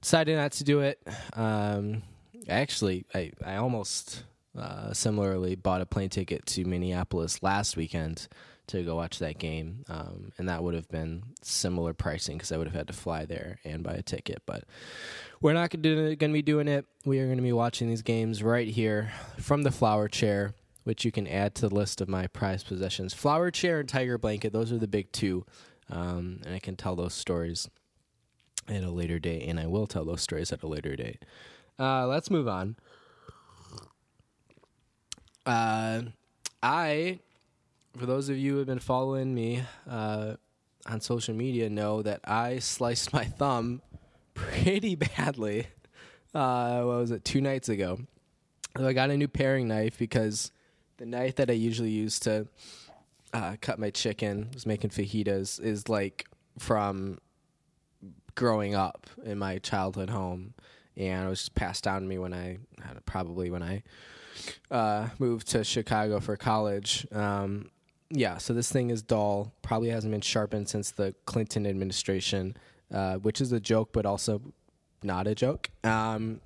decided 0.00 0.36
not 0.36 0.52
to 0.52 0.64
do 0.64 0.80
it. 0.80 1.00
Um, 1.34 2.02
actually 2.48 3.06
I, 3.14 3.32
I 3.44 3.56
almost 3.56 4.24
uh, 4.58 4.92
similarly 4.92 5.54
bought 5.54 5.80
a 5.80 5.86
plane 5.86 6.08
ticket 6.08 6.46
to 6.46 6.64
Minneapolis 6.64 7.42
last 7.42 7.76
weekend 7.76 8.28
to 8.68 8.82
go 8.82 8.96
watch 8.96 9.18
that 9.20 9.38
game, 9.38 9.84
um, 9.88 10.32
and 10.38 10.48
that 10.48 10.62
would 10.62 10.74
have 10.74 10.88
been 10.88 11.22
similar 11.42 11.92
pricing 11.92 12.36
because 12.36 12.50
I 12.50 12.56
would 12.56 12.66
have 12.66 12.74
had 12.74 12.88
to 12.88 12.92
fly 12.92 13.24
there 13.24 13.58
and 13.64 13.82
buy 13.82 13.92
a 13.92 14.02
ticket. 14.02 14.42
But 14.44 14.64
we're 15.40 15.52
not 15.52 15.70
going 15.70 16.16
to 16.18 16.28
be 16.28 16.42
doing 16.42 16.66
it. 16.66 16.84
We 17.04 17.20
are 17.20 17.26
going 17.26 17.36
to 17.36 17.42
be 17.42 17.52
watching 17.52 17.88
these 17.88 18.02
games 18.02 18.42
right 18.42 18.66
here 18.66 19.12
from 19.38 19.62
the 19.62 19.70
flower 19.70 20.08
chair, 20.08 20.54
which 20.84 21.04
you 21.04 21.12
can 21.12 21.28
add 21.28 21.54
to 21.56 21.68
the 21.68 21.74
list 21.74 22.00
of 22.00 22.08
my 22.08 22.26
prized 22.26 22.66
possessions. 22.66 23.14
Flower 23.14 23.50
chair 23.50 23.80
and 23.80 23.88
tiger 23.88 24.18
blanket; 24.18 24.52
those 24.52 24.72
are 24.72 24.78
the 24.78 24.88
big 24.88 25.12
two, 25.12 25.46
um, 25.90 26.40
and 26.44 26.54
I 26.54 26.58
can 26.58 26.74
tell 26.76 26.96
those 26.96 27.14
stories 27.14 27.68
at 28.68 28.82
a 28.82 28.90
later 28.90 29.20
date, 29.20 29.48
and 29.48 29.60
I 29.60 29.66
will 29.66 29.86
tell 29.86 30.04
those 30.04 30.22
stories 30.22 30.52
at 30.52 30.62
a 30.62 30.66
later 30.66 30.96
date. 30.96 31.24
Uh, 31.78 32.06
let's 32.06 32.30
move 32.30 32.48
on. 32.48 32.76
Uh, 35.46 36.02
I, 36.62 37.20
for 37.96 38.04
those 38.04 38.28
of 38.28 38.36
you 38.36 38.52
who 38.52 38.58
have 38.58 38.66
been 38.66 38.80
following 38.80 39.32
me 39.32 39.62
uh, 39.88 40.34
on 40.86 41.00
social 41.00 41.34
media, 41.34 41.70
know 41.70 42.02
that 42.02 42.20
I 42.24 42.58
sliced 42.58 43.12
my 43.12 43.24
thumb 43.24 43.80
pretty 44.34 44.96
badly. 44.96 45.68
Uh, 46.34 46.82
what 46.82 46.98
was 46.98 47.10
it? 47.12 47.24
Two 47.24 47.40
nights 47.40 47.68
ago. 47.68 47.98
So 48.76 48.86
I 48.86 48.92
got 48.92 49.10
a 49.10 49.16
new 49.16 49.28
paring 49.28 49.68
knife 49.68 49.96
because 49.98 50.50
the 50.98 51.06
knife 51.06 51.36
that 51.36 51.48
I 51.48 51.54
usually 51.54 51.90
use 51.90 52.18
to 52.20 52.48
uh, 53.32 53.56
cut 53.60 53.78
my 53.78 53.90
chicken, 53.90 54.50
was 54.52 54.66
making 54.66 54.90
fajitas, 54.90 55.60
is 55.60 55.88
like 55.88 56.26
from 56.58 57.18
growing 58.34 58.74
up 58.74 59.06
in 59.24 59.38
my 59.38 59.58
childhood 59.58 60.10
home, 60.10 60.54
and 60.96 61.26
it 61.26 61.28
was 61.28 61.40
just 61.40 61.54
passed 61.54 61.84
down 61.84 62.02
to 62.02 62.08
me 62.08 62.18
when 62.18 62.32
I 62.32 62.58
probably 63.04 63.50
when 63.50 63.62
I 63.62 63.82
uh, 64.70 65.08
moved 65.18 65.48
to 65.48 65.64
Chicago 65.64 66.20
for 66.20 66.36
college. 66.36 67.06
Um, 67.12 67.70
yeah, 68.10 68.38
so 68.38 68.52
this 68.54 68.70
thing 68.70 68.90
is 68.90 69.02
dull. 69.02 69.52
Probably 69.62 69.90
hasn't 69.90 70.12
been 70.12 70.20
sharpened 70.20 70.68
since 70.68 70.90
the 70.90 71.14
Clinton 71.24 71.66
administration, 71.66 72.56
uh, 72.92 73.16
which 73.16 73.40
is 73.40 73.52
a 73.52 73.60
joke, 73.60 73.90
but 73.92 74.06
also 74.06 74.40
not 75.02 75.26
a 75.26 75.34
joke. 75.34 75.70
Um, 75.84 76.40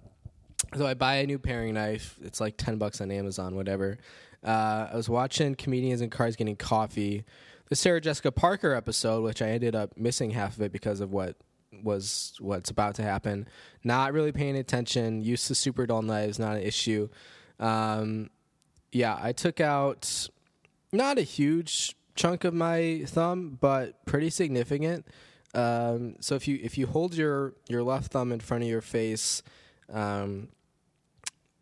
so 0.76 0.86
I 0.86 0.94
buy 0.94 1.16
a 1.16 1.26
new 1.26 1.38
paring 1.38 1.74
knife. 1.74 2.16
It's 2.22 2.40
like 2.40 2.56
ten 2.56 2.78
bucks 2.78 3.00
on 3.00 3.10
Amazon, 3.10 3.56
whatever. 3.56 3.98
Uh, 4.44 4.88
I 4.92 4.96
was 4.96 5.08
watching 5.08 5.54
comedians 5.54 6.00
in 6.00 6.08
cars 6.08 6.34
getting 6.34 6.56
coffee, 6.56 7.24
the 7.68 7.76
Sarah 7.76 8.00
Jessica 8.00 8.32
Parker 8.32 8.72
episode, 8.72 9.22
which 9.22 9.42
I 9.42 9.50
ended 9.50 9.74
up 9.74 9.96
missing 9.98 10.30
half 10.30 10.56
of 10.56 10.62
it 10.62 10.72
because 10.72 11.00
of 11.00 11.12
what 11.12 11.36
was 11.82 12.34
what's 12.40 12.70
about 12.70 12.94
to 12.96 13.02
happen. 13.02 13.48
Not 13.84 14.12
really 14.12 14.32
paying 14.32 14.56
attention. 14.56 15.22
Used 15.22 15.46
to 15.48 15.54
super 15.54 15.86
dull 15.86 16.02
knives, 16.02 16.38
not 16.38 16.56
an 16.56 16.62
issue. 16.62 17.08
Um, 17.58 18.30
yeah, 18.92 19.18
I 19.20 19.32
took 19.32 19.60
out 19.60 20.28
not 20.92 21.18
a 21.18 21.22
huge 21.22 21.96
chunk 22.14 22.44
of 22.44 22.54
my 22.54 23.04
thumb, 23.06 23.58
but 23.60 24.04
pretty 24.04 24.30
significant. 24.30 25.06
Um, 25.54 26.16
so 26.20 26.34
if 26.34 26.46
you 26.46 26.58
if 26.62 26.78
you 26.78 26.86
hold 26.86 27.14
your 27.14 27.54
your 27.68 27.82
left 27.82 28.12
thumb 28.12 28.32
in 28.32 28.40
front 28.40 28.62
of 28.62 28.68
your 28.68 28.80
face, 28.80 29.42
um, 29.92 30.48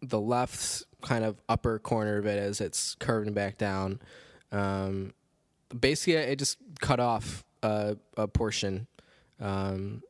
the 0.02 0.20
left 0.20 0.84
kind 1.02 1.24
of 1.24 1.40
upper 1.48 1.78
corner 1.78 2.18
of 2.18 2.26
it 2.26 2.38
as 2.38 2.60
it's 2.60 2.94
curving 2.96 3.32
back 3.32 3.58
down. 3.58 4.00
Um, 4.52 5.12
basically, 5.78 6.18
I 6.18 6.34
just 6.34 6.58
cut 6.80 7.00
off 7.00 7.44
a, 7.62 7.96
a 8.16 8.28
portion. 8.28 8.86
Um, 9.40 10.02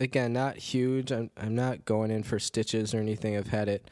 again, 0.00 0.32
not 0.32 0.56
huge. 0.56 1.12
I'm 1.12 1.30
I'm 1.36 1.54
not 1.54 1.84
going 1.84 2.10
in 2.10 2.22
for 2.22 2.38
stitches 2.38 2.94
or 2.94 2.98
anything. 2.98 3.36
I've 3.36 3.48
had 3.48 3.68
it 3.68 3.90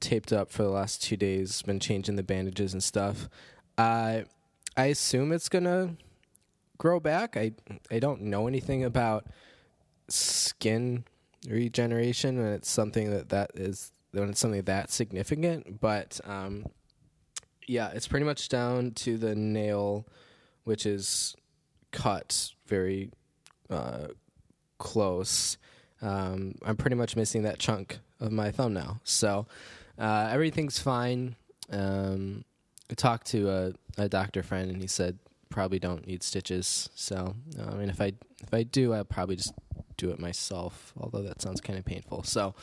taped 0.00 0.32
up 0.32 0.50
for 0.50 0.62
the 0.62 0.70
last 0.70 1.02
two 1.02 1.16
days. 1.16 1.62
Been 1.62 1.80
changing 1.80 2.16
the 2.16 2.22
bandages 2.22 2.72
and 2.72 2.82
stuff. 2.82 3.28
Uh, 3.76 4.22
I 4.76 4.86
assume 4.86 5.32
it's 5.32 5.48
gonna 5.48 5.96
grow 6.78 7.00
back. 7.00 7.36
I 7.36 7.52
I 7.90 7.98
don't 7.98 8.22
know 8.22 8.46
anything 8.46 8.84
about 8.84 9.26
skin 10.08 11.04
regeneration, 11.48 12.38
and 12.38 12.54
it's 12.54 12.70
something 12.70 13.10
that 13.10 13.28
that 13.30 13.52
is 13.54 13.92
when 14.12 14.30
it's 14.30 14.40
something 14.40 14.62
that 14.62 14.90
significant. 14.90 15.80
But 15.80 16.20
um, 16.24 16.66
yeah, 17.66 17.90
it's 17.94 18.08
pretty 18.08 18.26
much 18.26 18.48
down 18.48 18.92
to 18.92 19.16
the 19.16 19.34
nail, 19.34 20.06
which 20.64 20.86
is 20.86 21.34
cut 21.92 22.52
very 22.66 23.10
uh, 23.68 24.08
close. 24.80 25.56
Um, 26.02 26.56
I'm 26.64 26.76
pretty 26.76 26.96
much 26.96 27.14
missing 27.14 27.42
that 27.44 27.60
chunk 27.60 28.00
of 28.18 28.32
my 28.32 28.50
thumb 28.50 28.74
now. 28.74 29.00
So 29.04 29.46
uh, 29.98 30.28
everything's 30.32 30.80
fine. 30.80 31.36
Um, 31.70 32.44
I 32.90 32.94
talked 32.94 33.28
to 33.28 33.48
a, 33.48 33.72
a, 34.02 34.08
doctor 34.08 34.42
friend, 34.42 34.70
and 34.70 34.80
he 34.80 34.88
said 34.88 35.18
probably 35.50 35.78
don't 35.78 36.06
need 36.06 36.24
stitches. 36.24 36.88
So 36.94 37.36
I 37.60 37.74
mean, 37.74 37.90
if 37.90 38.00
I 38.00 38.14
if 38.42 38.52
I 38.52 38.64
do, 38.64 38.92
I'll 38.92 39.04
probably 39.04 39.36
just 39.36 39.54
do 39.96 40.10
it 40.10 40.18
myself. 40.18 40.92
Although 40.98 41.22
that 41.22 41.40
sounds 41.40 41.60
kind 41.60 41.78
of 41.78 41.84
painful. 41.84 42.24
So 42.24 42.54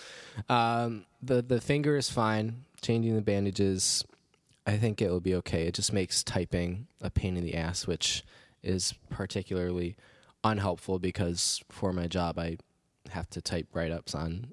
um, 0.50 1.06
the 1.22 1.42
the 1.42 1.62
finger 1.62 1.96
is 1.96 2.10
fine. 2.10 2.66
Changing 2.82 3.16
the 3.16 3.22
bandages, 3.22 4.04
I 4.66 4.78
think 4.78 5.02
it 5.02 5.10
will 5.10 5.22
be 5.22 5.36
okay. 5.36 5.68
It 5.68 5.74
just 5.74 5.94
makes 5.94 6.24
typing 6.24 6.88
a 7.02 7.10
pain 7.10 7.38
in 7.38 7.44
the 7.44 7.56
ass, 7.56 7.88
which 7.88 8.24
is 8.64 8.94
particularly 9.10 9.96
unhelpful 10.52 11.00
because 11.00 11.62
for 11.70 11.94
my 11.94 12.08
job 12.08 12.40
I 12.40 12.58
have 13.10 13.30
to 13.32 13.42
type 13.42 13.68
write 13.74 13.92
ups 13.92 14.16
on 14.16 14.52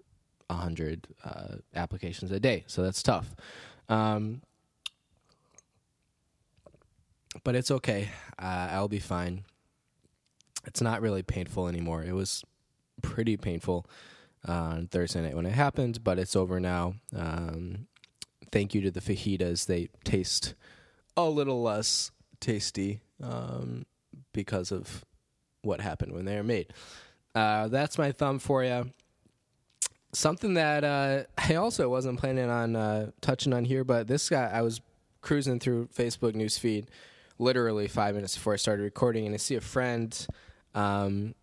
100 0.49 1.09
uh, 1.25 1.57
applications 1.75 2.31
a 2.31 2.41
day. 2.41 2.65
So 2.67 2.83
that's 2.83 3.03
tough. 3.03 3.35
Um, 3.89 4.43
but 7.43 7.55
it's 7.55 7.71
okay. 7.71 8.09
Uh, 8.39 8.69
I'll 8.71 8.89
be 8.89 8.99
fine. 8.99 9.45
It's 10.67 10.81
not 10.81 11.03
really 11.03 11.23
painful 11.23 11.69
anymore. 11.69 12.05
It 12.05 12.15
was 12.15 12.45
pretty 13.03 13.37
painful 13.37 13.87
uh, 14.49 14.53
on 14.53 14.87
Thursday 14.87 15.23
night 15.23 15.35
when 15.35 15.47
it 15.47 15.53
happened, 15.53 16.05
but 16.05 16.19
it's 16.19 16.37
over 16.37 16.61
now. 16.61 16.95
Um, 17.15 17.87
thank 18.53 18.75
you 18.75 18.81
to 18.83 18.91
the 18.91 19.01
fajitas. 19.01 19.67
They 19.67 19.89
taste 20.05 20.55
a 21.17 21.29
little 21.29 21.63
less 21.63 22.11
tasty 22.41 23.01
um, 23.23 23.85
because 24.33 24.71
of 24.73 25.05
what 25.65 25.81
happened 25.81 26.13
when 26.13 26.25
they 26.25 26.37
were 26.37 26.43
made. 26.43 26.73
Uh, 27.35 27.69
that's 27.69 27.99
my 27.99 28.13
thumb 28.13 28.39
for 28.39 28.63
you 28.63 28.91
something 30.15 30.55
that 30.55 30.85
uh, 30.85 31.25
I 31.39 31.57
also 31.57 31.89
wasn't 31.89 32.19
planning 32.19 32.49
on 32.51 32.77
uh, 32.77 33.11
touching 33.21 33.53
on 33.53 33.65
here, 33.65 33.85
but 33.85 34.07
this 34.07 34.29
guy, 34.29 34.51
I 34.53 34.63
was 34.63 34.81
cruising 35.21 35.59
through 35.59 35.89
Facebook 35.89 36.35
newsfeed 36.35 36.87
literally 37.39 37.89
five 37.89 38.15
minutes 38.15 38.35
before 38.35 38.53
I 38.53 38.57
started 38.57 38.83
recording, 38.83 39.27
and 39.27 39.35
I 39.35 39.39
see 39.39 39.57
a 39.57 39.61
friend 39.61 40.27
um, 40.75 41.35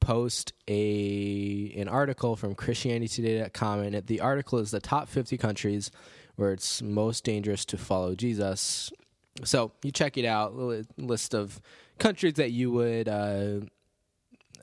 post 0.00 0.52
a 0.68 1.72
an 1.76 1.88
article 1.88 2.36
from 2.36 2.54
ChristianityToday.com, 2.54 3.80
and 3.80 4.06
the 4.06 4.20
article 4.20 4.58
is 4.58 4.70
the 4.70 4.80
top 4.80 5.08
50 5.08 5.38
countries 5.38 5.90
where 6.36 6.52
it's 6.52 6.82
most 6.82 7.24
dangerous 7.24 7.64
to 7.66 7.78
follow 7.78 8.14
Jesus. 8.14 8.92
So 9.44 9.72
you 9.82 9.90
check 9.90 10.16
it 10.16 10.24
out, 10.24 10.54
list 10.96 11.34
of 11.34 11.60
countries 11.98 12.34
that 12.34 12.50
you 12.50 12.70
would. 12.72 13.08
Uh, 13.08 13.60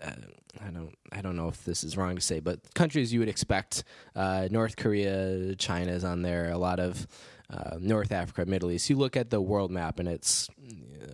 uh 0.04 0.12
I 0.60 0.70
don't 0.70 0.94
I 1.12 1.22
don't 1.22 1.36
know 1.36 1.48
if 1.48 1.64
this 1.64 1.84
is 1.84 1.96
wrong 1.96 2.16
to 2.16 2.22
say, 2.22 2.40
but 2.40 2.74
countries 2.74 3.14
you 3.14 3.20
would 3.20 3.30
expect 3.30 3.84
uh, 4.16 4.48
North 4.52 4.76
Korea, 4.76 5.56
China 5.56 5.92
is 5.92 6.04
on 6.04 6.22
there. 6.24 6.52
A 6.52 6.58
lot 6.58 6.80
of 6.80 7.08
uh, 7.50 7.78
North 7.80 8.12
Africa, 8.12 8.50
Middle 8.50 8.72
East. 8.72 8.90
You 8.90 8.98
look 8.98 9.18
at 9.18 9.30
the 9.30 9.42
world 9.42 9.72
map, 9.72 10.00
and 10.00 10.08
it's 10.08 10.50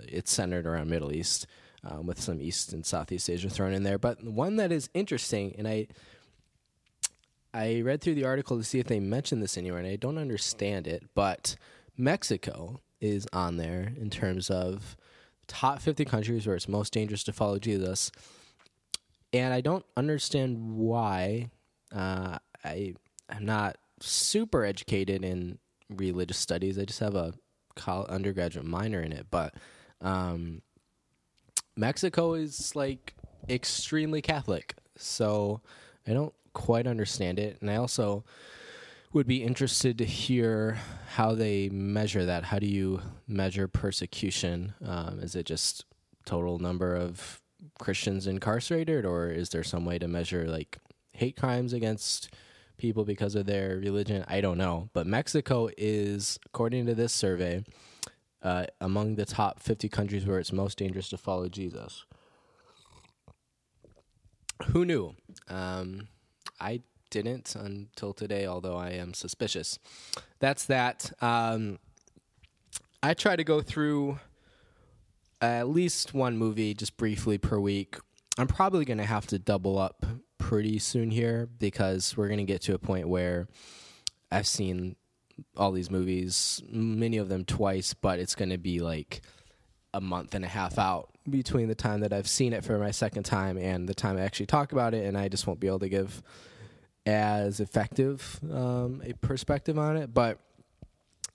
it's 0.07 0.31
centered 0.31 0.65
around 0.65 0.89
Middle 0.89 1.11
East, 1.11 1.47
um, 1.83 2.05
with 2.05 2.19
some 2.19 2.41
East 2.41 2.73
and 2.73 2.85
Southeast 2.85 3.29
Asia 3.29 3.49
thrown 3.49 3.73
in 3.73 3.83
there. 3.83 3.97
But 3.97 4.23
one 4.23 4.55
that 4.57 4.71
is 4.71 4.89
interesting, 4.93 5.55
and 5.57 5.67
I 5.67 5.87
I 7.53 7.81
read 7.81 8.01
through 8.01 8.15
the 8.15 8.25
article 8.25 8.57
to 8.57 8.63
see 8.63 8.79
if 8.79 8.87
they 8.87 8.99
mentioned 8.99 9.41
this 9.41 9.57
anywhere, 9.57 9.79
and 9.79 9.87
I 9.87 9.95
don't 9.95 10.17
understand 10.17 10.87
it. 10.87 11.03
But 11.15 11.55
Mexico 11.97 12.81
is 12.99 13.27
on 13.33 13.57
there 13.57 13.93
in 13.99 14.09
terms 14.09 14.49
of 14.49 14.97
top 15.47 15.81
50 15.81 16.05
countries 16.05 16.45
where 16.45 16.55
it's 16.55 16.67
most 16.67 16.93
dangerous 16.93 17.23
to 17.23 17.33
follow 17.33 17.59
Jesus 17.59 18.11
and 19.33 19.53
I 19.53 19.61
don't 19.61 19.85
understand 19.95 20.77
why. 20.77 21.49
Uh, 21.93 22.37
I 22.63 22.95
I'm 23.29 23.45
not 23.45 23.77
super 23.99 24.63
educated 24.65 25.23
in 25.23 25.59
religious 25.89 26.37
studies. 26.37 26.77
I 26.77 26.85
just 26.85 26.99
have 26.99 27.15
a 27.15 27.33
college, 27.75 28.09
undergraduate 28.09 28.65
minor 28.65 29.01
in 29.01 29.11
it, 29.11 29.27
but 29.29 29.53
um, 30.01 30.61
Mexico 31.75 32.33
is 32.33 32.75
like 32.75 33.15
extremely 33.49 34.21
Catholic, 34.21 34.75
so 34.97 35.61
I 36.07 36.13
don't 36.13 36.33
quite 36.53 36.87
understand 36.87 37.39
it, 37.39 37.57
and 37.61 37.69
I 37.69 37.75
also 37.75 38.23
would 39.17 39.25
be 39.25 39.43
interested 39.43 39.97
to 39.97 40.05
hear 40.05 40.77
how 41.15 41.33
they 41.33 41.69
measure 41.69 42.23
that. 42.23 42.43
How 42.43 42.59
do 42.59 42.67
you 42.67 43.01
measure 43.27 43.67
persecution? 43.67 44.75
Um, 44.85 45.19
is 45.19 45.35
it 45.35 45.47
just 45.47 45.85
total 46.27 46.59
number 46.59 46.95
of 46.95 47.41
Christians 47.79 48.27
incarcerated, 48.27 49.05
or 49.05 49.29
is 49.29 49.49
there 49.49 49.63
some 49.63 49.85
way 49.85 49.97
to 49.97 50.07
measure 50.07 50.47
like 50.47 50.77
hate 51.13 51.35
crimes 51.35 51.73
against 51.73 52.31
people 52.77 53.05
because 53.05 53.33
of 53.33 53.47
their 53.47 53.77
religion? 53.77 54.23
I 54.27 54.39
don't 54.39 54.59
know. 54.59 54.91
But 54.93 55.07
Mexico 55.07 55.67
is, 55.79 56.37
according 56.45 56.85
to 56.85 56.93
this 56.93 57.11
survey, 57.11 57.63
uh, 58.43 58.67
among 58.79 59.15
the 59.15 59.25
top 59.25 59.63
50 59.63 59.89
countries 59.89 60.27
where 60.27 60.37
it's 60.37 60.53
most 60.53 60.77
dangerous 60.77 61.09
to 61.09 61.17
follow 61.17 61.49
Jesus. 61.49 62.05
Who 64.67 64.85
knew? 64.85 65.15
Um, 65.49 66.07
I 66.59 66.81
didn't 67.09 67.55
until 67.55 68.13
today, 68.13 68.45
although 68.45 68.77
I 68.77 68.91
am 68.91 69.13
suspicious. 69.13 69.79
That's 70.39 70.65
that. 70.65 71.11
Um, 71.21 71.79
I 73.01 73.13
try 73.13 73.35
to 73.35 73.43
go 73.43 73.61
through 73.61 74.19
at 75.41 75.69
least 75.69 76.13
one 76.13 76.37
movie 76.37 76.73
just 76.73 76.97
briefly 76.97 77.37
per 77.37 77.59
week. 77.59 77.97
I'm 78.37 78.47
probably 78.47 78.85
going 78.85 78.97
to 78.97 79.05
have 79.05 79.27
to 79.27 79.39
double 79.39 79.77
up 79.77 80.05
pretty 80.37 80.79
soon 80.79 81.11
here 81.11 81.47
because 81.59 82.15
we're 82.15 82.27
going 82.27 82.39
to 82.39 82.43
get 82.43 82.61
to 82.63 82.73
a 82.73 82.79
point 82.79 83.07
where 83.07 83.47
I've 84.31 84.47
seen 84.47 84.95
all 85.55 85.71
these 85.71 85.91
movies, 85.91 86.61
many 86.67 87.17
of 87.17 87.29
them 87.29 87.45
twice, 87.45 87.93
but 87.93 88.19
it's 88.19 88.35
going 88.35 88.49
to 88.49 88.57
be 88.57 88.79
like 88.79 89.21
a 89.93 90.01
month 90.01 90.35
and 90.35 90.43
a 90.43 90.47
half 90.47 90.77
out 90.77 91.09
between 91.29 91.67
the 91.67 91.75
time 91.75 92.01
that 92.01 92.13
I've 92.13 92.27
seen 92.27 92.53
it 92.53 92.63
for 92.63 92.77
my 92.77 92.91
second 92.91 93.23
time 93.23 93.57
and 93.57 93.87
the 93.87 93.93
time 93.93 94.17
I 94.17 94.21
actually 94.21 94.45
talk 94.45 94.71
about 94.71 94.93
it, 94.93 95.05
and 95.05 95.17
I 95.17 95.27
just 95.27 95.45
won't 95.47 95.59
be 95.59 95.67
able 95.67 95.79
to 95.79 95.89
give 95.89 96.21
as 97.07 97.61
effective 97.61 98.39
um, 98.53 99.01
a 99.03 99.13
perspective 99.13 99.79
on 99.79 99.95
it. 99.97 100.13
But 100.13 100.39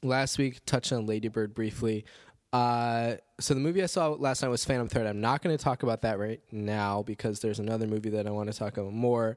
last 0.03 0.39
week, 0.39 0.65
touched 0.67 0.93
on 0.93 1.07
Ladybird 1.07 1.55
briefly. 1.55 2.05
Uh, 2.53 3.15
so 3.41 3.55
the 3.55 3.61
movie 3.61 3.83
I 3.83 3.87
saw 3.87 4.11
last 4.11 4.43
night 4.43 4.49
was 4.49 4.65
Phantom 4.65 4.87
Thread. 4.87 5.07
I'm 5.07 5.23
not 5.23 5.43
going 5.43 5.57
to 5.57 5.63
talk 5.63 5.83
about 5.83 6.03
that 6.03 6.19
right 6.19 6.41
now 6.53 7.03
because 7.03 7.41
there's 7.41 7.59
another 7.59 7.87
movie 7.87 8.11
that 8.11 8.27
I 8.27 8.31
want 8.31 8.53
to 8.53 8.57
talk 8.57 8.77
about 8.77 8.93
more. 8.93 9.37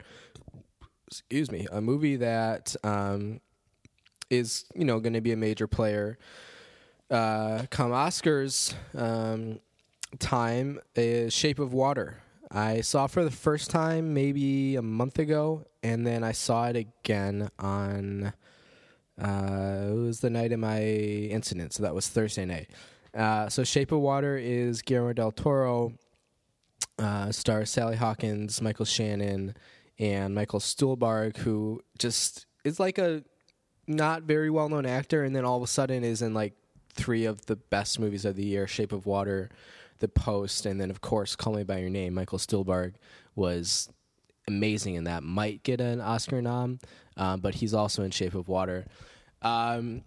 Excuse 1.07 1.49
me, 1.49 1.65
a 1.71 1.79
movie 1.79 2.17
that 2.17 2.75
um, 2.83 3.39
is 4.29 4.65
you 4.75 4.83
know 4.83 4.99
going 4.99 5.13
to 5.13 5.21
be 5.21 5.31
a 5.31 5.37
major 5.37 5.67
player. 5.67 6.17
Uh, 7.09 7.63
come 7.69 7.91
Oscars 7.91 8.73
um, 8.93 9.59
time 10.19 10.81
is 10.95 11.33
Shape 11.33 11.59
of 11.59 11.71
Water. 11.71 12.21
I 12.55 12.79
saw 12.79 13.07
for 13.07 13.25
the 13.25 13.31
first 13.31 13.69
time 13.69 14.13
maybe 14.13 14.77
a 14.77 14.81
month 14.81 15.19
ago, 15.19 15.65
and 15.83 16.07
then 16.07 16.23
I 16.23 16.31
saw 16.31 16.67
it 16.67 16.77
again 16.77 17.49
on. 17.59 18.31
Uh, 19.21 19.87
it 19.89 19.93
was 19.93 20.21
the 20.21 20.29
night 20.29 20.53
of 20.53 20.59
my 20.59 20.81
incident, 20.81 21.73
so 21.73 21.83
that 21.83 21.93
was 21.93 22.07
Thursday 22.07 22.45
night. 22.45 22.69
Uh, 23.13 23.49
so 23.49 23.65
Shape 23.65 23.91
of 23.91 23.99
Water 23.99 24.37
is 24.37 24.81
Guillermo 24.81 25.13
del 25.13 25.31
Toro, 25.31 25.93
uh, 26.97 27.31
stars 27.31 27.69
Sally 27.69 27.97
Hawkins, 27.97 28.61
Michael 28.61 28.85
Shannon, 28.85 29.55
and 29.99 30.33
Michael 30.33 30.59
Stuhlbarg, 30.61 31.37
who 31.37 31.81
just 31.97 32.45
is 32.63 32.79
like 32.79 32.97
a 32.97 33.23
not 33.85 34.23
very 34.23 34.49
well 34.49 34.69
known 34.69 34.85
actor, 34.85 35.25
and 35.25 35.35
then 35.35 35.43
all 35.43 35.57
of 35.57 35.63
a 35.63 35.67
sudden 35.67 36.05
is 36.05 36.21
in 36.21 36.33
like 36.33 36.53
three 36.93 37.25
of 37.25 37.47
the 37.47 37.57
best 37.57 37.99
movies 37.99 38.23
of 38.23 38.37
the 38.37 38.45
year: 38.45 38.65
Shape 38.65 38.93
of 38.93 39.05
Water, 39.05 39.49
The 39.99 40.07
Post, 40.07 40.65
and 40.65 40.79
then 40.79 40.89
of 40.89 41.01
course 41.01 41.35
Call 41.35 41.53
Me 41.53 41.63
by 41.63 41.77
Your 41.77 41.89
Name. 41.89 42.13
Michael 42.13 42.39
Stuhlbarg 42.39 42.95
was 43.35 43.89
amazing 44.47 44.95
in 44.95 45.05
that. 45.05 45.23
Might 45.23 45.63
get 45.63 45.81
an 45.81 46.01
Oscar 46.01 46.41
nom, 46.41 46.79
um, 47.17 47.41
but 47.41 47.55
he's 47.55 47.73
also 47.73 48.03
in 48.03 48.11
Shape 48.11 48.35
of 48.35 48.47
Water. 48.47 48.85
Um, 49.41 50.03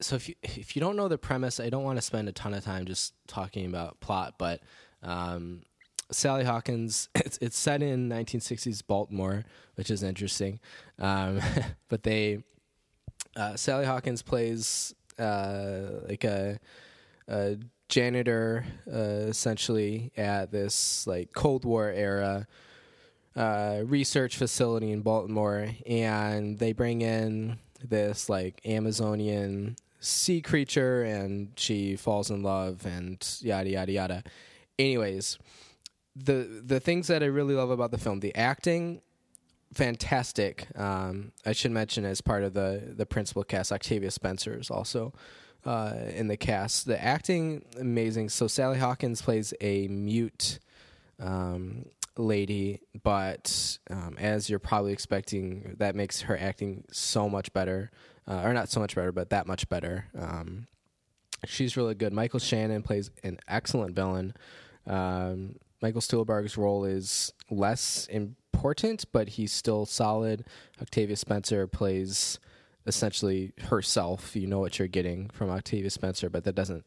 so 0.00 0.16
if 0.16 0.28
you 0.28 0.34
if 0.42 0.76
you 0.76 0.80
don't 0.80 0.96
know 0.96 1.08
the 1.08 1.18
premise, 1.18 1.60
I 1.60 1.70
don't 1.70 1.84
want 1.84 1.98
to 1.98 2.02
spend 2.02 2.28
a 2.28 2.32
ton 2.32 2.54
of 2.54 2.64
time 2.64 2.86
just 2.86 3.14
talking 3.26 3.66
about 3.66 4.00
plot, 4.00 4.34
but 4.38 4.60
um, 5.02 5.62
Sally 6.10 6.44
Hawkins, 6.44 7.08
it's 7.14 7.38
it's 7.40 7.58
set 7.58 7.82
in 7.82 8.08
1960s 8.08 8.82
Baltimore, 8.86 9.44
which 9.74 9.90
is 9.90 10.02
interesting. 10.02 10.60
Um, 10.98 11.40
but 11.88 12.02
they 12.02 12.44
uh, 13.36 13.56
Sally 13.56 13.84
Hawkins 13.84 14.22
plays 14.22 14.94
uh, 15.18 16.00
like 16.08 16.24
a, 16.24 16.58
a 17.28 17.56
janitor, 17.88 18.64
uh, 18.92 19.28
essentially 19.28 20.12
at 20.16 20.50
this 20.50 21.06
like 21.06 21.32
Cold 21.32 21.64
War 21.64 21.90
era 21.90 22.46
uh, 23.36 23.82
research 23.84 24.36
facility 24.36 24.90
in 24.90 25.00
Baltimore, 25.00 25.68
and 25.86 26.58
they 26.58 26.72
bring 26.72 27.02
in 27.02 27.58
this 27.82 28.28
like 28.28 28.60
Amazonian 28.66 29.76
sea 30.00 30.40
creature 30.40 31.02
and 31.02 31.50
she 31.56 31.96
falls 31.96 32.30
in 32.30 32.42
love 32.42 32.84
and 32.86 33.24
yada 33.40 33.70
yada 33.70 33.92
yada. 33.92 34.24
Anyways, 34.78 35.38
the 36.16 36.62
the 36.64 36.80
things 36.80 37.06
that 37.06 37.22
I 37.22 37.26
really 37.26 37.54
love 37.54 37.70
about 37.70 37.90
the 37.90 37.98
film, 37.98 38.20
the 38.20 38.34
acting, 38.34 39.00
fantastic. 39.72 40.66
Um, 40.76 41.32
I 41.46 41.52
should 41.52 41.70
mention 41.70 42.04
as 42.04 42.20
part 42.20 42.42
of 42.42 42.54
the 42.54 42.92
the 42.96 43.06
principal 43.06 43.44
cast, 43.44 43.72
Octavia 43.72 44.10
Spencer 44.10 44.58
is 44.58 44.70
also 44.70 45.12
uh, 45.68 45.92
in 46.14 46.28
the 46.28 46.36
cast. 46.36 46.86
The 46.86 47.02
acting 47.02 47.62
amazing. 47.78 48.30
So 48.30 48.46
Sally 48.46 48.78
Hawkins 48.78 49.20
plays 49.20 49.52
a 49.60 49.86
mute 49.88 50.60
um, 51.20 51.84
lady, 52.16 52.80
but 53.02 53.78
um, 53.90 54.16
as 54.18 54.48
you're 54.48 54.58
probably 54.58 54.92
expecting, 54.94 55.76
that 55.78 55.94
makes 55.94 56.22
her 56.22 56.38
acting 56.38 56.84
so 56.90 57.28
much 57.28 57.52
better 57.52 57.90
uh, 58.26 58.40
or 58.44 58.54
not 58.54 58.70
so 58.70 58.80
much 58.80 58.94
better, 58.94 59.12
but 59.12 59.28
that 59.28 59.46
much 59.46 59.68
better. 59.68 60.06
Um, 60.18 60.68
she's 61.44 61.76
really 61.76 61.94
good. 61.94 62.14
Michael 62.14 62.40
Shannon 62.40 62.82
plays 62.82 63.10
an 63.22 63.38
excellent 63.46 63.94
villain. 63.94 64.32
Um, 64.86 65.56
Michael 65.82 66.00
Stuhlbarg's 66.00 66.56
role 66.56 66.86
is 66.86 67.34
less 67.50 68.06
important, 68.06 69.04
but 69.12 69.28
he's 69.28 69.52
still 69.52 69.84
solid. 69.84 70.46
Octavia 70.80 71.16
Spencer 71.16 71.66
plays 71.66 72.38
essentially 72.88 73.52
herself. 73.68 74.34
You 74.34 74.46
know 74.46 74.58
what 74.58 74.78
you're 74.78 74.88
getting 74.88 75.28
from 75.30 75.50
Octavia 75.50 75.90
Spencer, 75.90 76.28
but 76.30 76.44
that 76.44 76.54
doesn't 76.54 76.86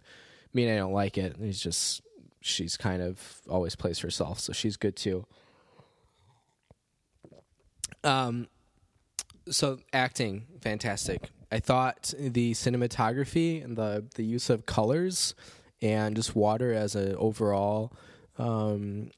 mean 0.54 0.70
I 0.70 0.78
don't 0.78 0.94
like 0.94 1.18
it. 1.18 1.38
He's 1.40 1.62
just 1.62 2.02
she's 2.42 2.76
kind 2.76 3.02
of 3.02 3.42
always 3.50 3.76
plays 3.76 4.00
herself, 4.00 4.40
so 4.40 4.52
she's 4.52 4.78
good 4.78 4.96
too. 4.96 5.26
Um, 8.04 8.48
so 9.50 9.80
acting 9.94 10.48
fantastic. 10.62 11.30
I 11.52 11.60
thought 11.60 12.14
the 12.18 12.54
cinematography 12.54 13.64
and 13.64 13.78
the 13.78 14.06
the 14.16 14.24
use 14.24 14.50
of 14.50 14.66
colors 14.66 15.36
and 15.82 16.16
just 16.16 16.36
water 16.36 16.74
as 16.74 16.96
an 16.96 17.16
overall 17.16 17.92
um, 18.38 19.12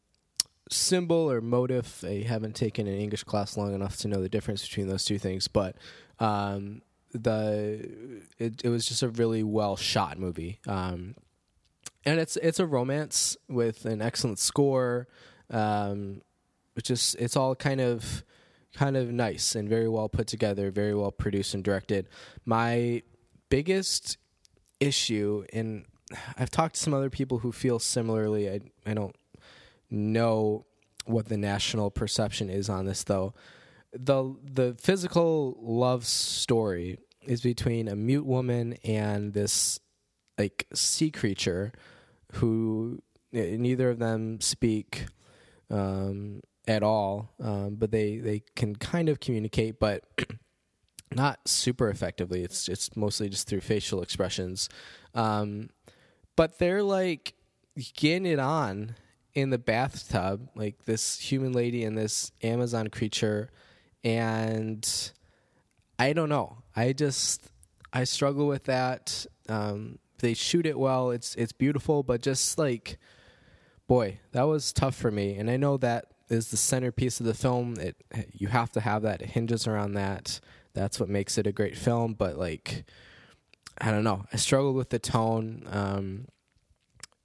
symbol 0.70 1.32
or 1.32 1.42
motive. 1.42 2.04
I 2.08 2.26
haven't 2.28 2.56
taken 2.56 2.88
an 2.88 2.96
English 2.96 3.24
class 3.24 3.58
long 3.58 3.74
enough 3.74 3.98
to 3.98 4.08
know 4.08 4.22
the 4.22 4.30
difference 4.30 4.68
between 4.68 4.88
those 4.88 5.06
two 5.06 5.20
things, 5.20 5.48
but 5.48 5.76
um, 6.20 6.82
the 7.14 8.22
it, 8.40 8.62
it 8.64 8.70
was 8.70 8.86
just 8.86 9.04
a 9.04 9.10
really 9.10 9.44
well 9.44 9.76
shot 9.76 10.18
movie. 10.18 10.60
Um, 10.68 11.16
and 12.06 12.20
it's 12.20 12.36
it's 12.38 12.60
a 12.60 12.66
romance 12.66 13.38
with 13.48 13.86
an 13.86 14.02
excellent 14.02 14.40
score. 14.40 15.08
Um, 15.50 16.22
it's 16.76 16.88
just 16.88 17.16
it's 17.16 17.38
all 17.38 17.56
kind 17.56 17.82
of 17.82 18.24
kind 18.74 18.98
of 18.98 19.12
nice 19.12 19.56
and 19.56 19.70
very 19.70 19.88
well 19.88 20.10
put 20.10 20.28
together, 20.28 20.72
very 20.72 20.96
well 20.96 21.12
produced 21.12 21.54
and 21.54 21.64
directed. 21.64 22.08
My 22.46 23.04
biggest 23.50 24.18
issue, 24.80 25.46
and 25.54 25.86
I've 26.38 26.50
talked 26.50 26.76
to 26.76 26.82
some 26.82 26.94
other 26.94 27.10
people 27.10 27.40
who 27.40 27.52
feel 27.52 27.80
similarly. 27.80 28.50
I 28.50 28.60
I 28.86 28.94
don't 28.94 29.16
know 29.90 30.66
what 31.06 31.28
the 31.28 31.38
national 31.38 31.92
perception 31.92 32.50
is 32.50 32.70
on 32.70 32.86
this 32.86 33.04
though. 33.04 33.34
The 33.94 34.36
the 34.44 34.76
physical 34.80 35.58
love 35.62 36.06
story 36.06 36.98
is 37.22 37.42
between 37.42 37.88
a 37.88 37.96
mute 37.96 38.26
woman 38.26 38.74
and 38.84 39.34
this 39.34 39.80
like 40.38 40.68
sea 40.74 41.12
creature 41.12 41.72
who 42.34 43.00
neither 43.32 43.90
of 43.90 44.00
them 44.00 44.42
speak 44.42 45.06
um, 45.70 46.42
at 46.68 46.84
all, 46.84 47.34
um, 47.40 47.76
but 47.76 47.92
they 47.92 48.18
they 48.18 48.44
can 48.56 48.76
kind 48.76 49.10
of 49.10 49.20
communicate, 49.20 49.80
but 49.80 50.04
not 51.12 51.40
super 51.48 51.90
effectively. 51.90 52.44
It's 52.44 52.70
it's 52.70 52.96
mostly 52.96 53.30
just 53.30 53.48
through 53.48 53.62
facial 53.62 54.02
expressions, 54.02 54.70
um, 55.14 55.70
but 56.36 56.60
they're 56.60 56.84
like 56.84 57.34
getting 57.96 58.26
it 58.26 58.40
on 58.40 58.96
in 59.34 59.50
the 59.50 59.58
bathtub, 59.58 60.50
like 60.56 60.86
this 60.86 61.20
human 61.20 61.54
lady 61.54 61.84
and 61.84 61.98
this 61.98 62.32
Amazon 62.44 62.88
creature, 62.88 63.50
and 64.04 65.12
I 66.00 66.14
don't 66.14 66.30
know. 66.30 66.58
I 66.76 66.94
just 66.94 67.50
I 67.92 68.04
struggle 68.04 68.48
with 68.48 68.66
that. 68.66 69.26
Um, 69.48 70.00
they 70.20 70.34
shoot 70.34 70.66
it 70.66 70.78
well. 70.78 71.12
It's 71.12 71.36
it's 71.36 71.52
beautiful, 71.52 72.04
but 72.04 72.22
just 72.22 72.58
like 72.58 72.98
boy, 73.88 74.20
that 74.32 74.44
was 74.44 74.74
tough 74.74 74.96
for 74.96 75.12
me. 75.12 75.36
And 75.36 75.50
I 75.50 75.58
know 75.58 75.78
that 75.78 76.06
is 76.30 76.50
the 76.50 76.58
centerpiece 76.58 77.20
of 77.20 77.26
the 77.26 77.34
film. 77.34 77.76
It 77.80 77.96
you 78.32 78.48
have 78.48 78.72
to 78.72 78.82
have 78.82 79.04
that. 79.04 79.22
It 79.22 79.30
hinges 79.30 79.68
around 79.68 79.94
that. 79.94 80.40
That's 80.74 81.00
what 81.00 81.10
makes 81.10 81.38
it 81.38 81.46
a 81.46 81.52
great 81.52 81.78
film. 81.78 82.14
But 82.14 82.38
like, 82.38 82.86
I 83.80 83.92
don't 83.92 84.04
know. 84.04 84.26
I 84.34 84.38
struggled 84.38 84.76
with 84.76 84.90
the 84.90 85.00
tone. 85.00 85.64
Um, 85.70 86.26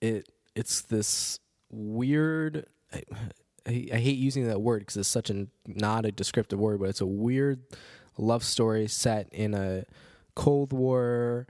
it 0.01 0.29
it's 0.55 0.83
this 0.83 1.41
weird. 1.71 2.67
I, 3.69 3.89
I, 3.93 3.99
hate 3.99 4.19
using 4.19 4.49
that 4.49 4.63
word 4.63 4.81
because 4.81 4.97
it's 4.97 5.09
such 5.09 5.31
a 5.31 5.47
not 5.67 6.07
a 6.07 6.13
descriptive 6.13 6.59
word, 6.59 6.81
but 6.81 6.89
it's 6.89 7.03
a 7.03 7.07
weird 7.07 7.61
love 8.17 8.43
story 8.43 8.89
set 8.89 9.29
in 9.31 9.55
a 9.55 9.85
Cold 10.35 10.73
War 10.73 11.47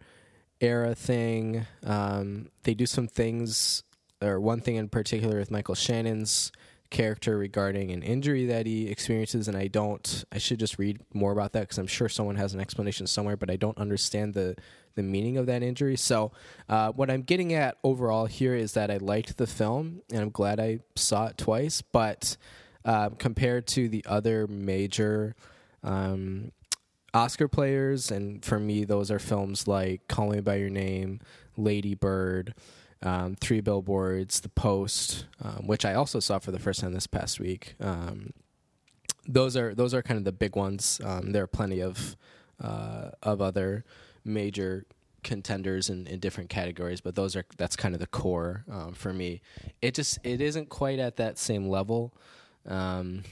era 0.60 0.94
thing. 0.94 1.66
Um, 1.84 2.48
they 2.64 2.74
do 2.74 2.86
some 2.86 3.06
things, 3.06 3.84
or 4.20 4.40
one 4.40 4.60
thing 4.60 4.76
in 4.76 4.88
particular 4.88 5.38
with 5.38 5.50
Michael 5.50 5.76
Shannon's 5.76 6.50
character 6.90 7.36
regarding 7.36 7.90
an 7.90 8.02
injury 8.02 8.46
that 8.46 8.66
he 8.66 8.88
experiences, 8.88 9.46
and 9.46 9.56
I 9.56 9.68
don't. 9.68 10.24
I 10.32 10.38
should 10.38 10.58
just 10.58 10.78
read 10.78 11.00
more 11.14 11.32
about 11.32 11.52
that 11.52 11.60
because 11.60 11.78
I'm 11.78 11.86
sure 11.86 12.08
someone 12.08 12.36
has 12.36 12.54
an 12.54 12.60
explanation 12.60 13.06
somewhere, 13.06 13.36
but 13.36 13.50
I 13.50 13.56
don't 13.56 13.78
understand 13.78 14.34
the 14.34 14.56
the 14.98 15.02
meaning 15.04 15.38
of 15.38 15.46
that 15.46 15.62
injury. 15.62 15.96
So, 15.96 16.32
uh, 16.68 16.92
what 16.92 17.10
I'm 17.10 17.22
getting 17.22 17.54
at 17.54 17.78
overall 17.82 18.26
here 18.26 18.54
is 18.54 18.72
that 18.72 18.90
I 18.90 18.96
liked 18.96 19.36
the 19.36 19.46
film, 19.46 20.02
and 20.12 20.20
I'm 20.20 20.30
glad 20.30 20.58
I 20.60 20.80
saw 20.96 21.26
it 21.28 21.38
twice. 21.38 21.80
But 21.80 22.36
uh, 22.84 23.10
compared 23.10 23.66
to 23.68 23.88
the 23.88 24.04
other 24.06 24.46
major 24.46 25.36
um, 25.82 26.50
Oscar 27.14 27.48
players, 27.48 28.10
and 28.10 28.44
for 28.44 28.58
me, 28.58 28.84
those 28.84 29.10
are 29.10 29.20
films 29.20 29.68
like 29.68 30.08
Call 30.08 30.30
Me 30.30 30.40
by 30.40 30.56
Your 30.56 30.70
Name, 30.70 31.20
Lady 31.56 31.94
Bird 31.94 32.54
um, 33.02 33.36
Three 33.36 33.60
Billboards, 33.60 34.40
The 34.40 34.48
Post, 34.48 35.26
um, 35.42 35.66
which 35.66 35.84
I 35.84 35.94
also 35.94 36.20
saw 36.20 36.38
for 36.38 36.50
the 36.50 36.58
first 36.58 36.80
time 36.80 36.92
this 36.92 37.06
past 37.06 37.38
week. 37.40 37.74
Um, 37.80 38.32
those 39.26 39.56
are 39.56 39.74
those 39.74 39.94
are 39.94 40.02
kind 40.02 40.18
of 40.18 40.24
the 40.24 40.32
big 40.32 40.56
ones. 40.56 41.00
Um, 41.04 41.32
there 41.32 41.44
are 41.44 41.48
plenty 41.48 41.80
of 41.80 42.16
uh, 42.60 43.10
of 43.22 43.40
other 43.40 43.84
major 44.28 44.86
contenders 45.24 45.90
in, 45.90 46.06
in 46.06 46.20
different 46.20 46.48
categories, 46.48 47.00
but 47.00 47.14
those 47.14 47.34
are 47.36 47.44
that's 47.56 47.76
kind 47.76 47.94
of 47.94 48.00
the 48.00 48.06
core 48.06 48.64
um, 48.70 48.92
for 48.92 49.12
me. 49.12 49.40
It 49.82 49.94
just 49.94 50.18
it 50.24 50.40
isn't 50.40 50.68
quite 50.68 50.98
at 50.98 51.16
that 51.16 51.38
same 51.38 51.68
level. 51.68 52.14
Um, 52.66 53.24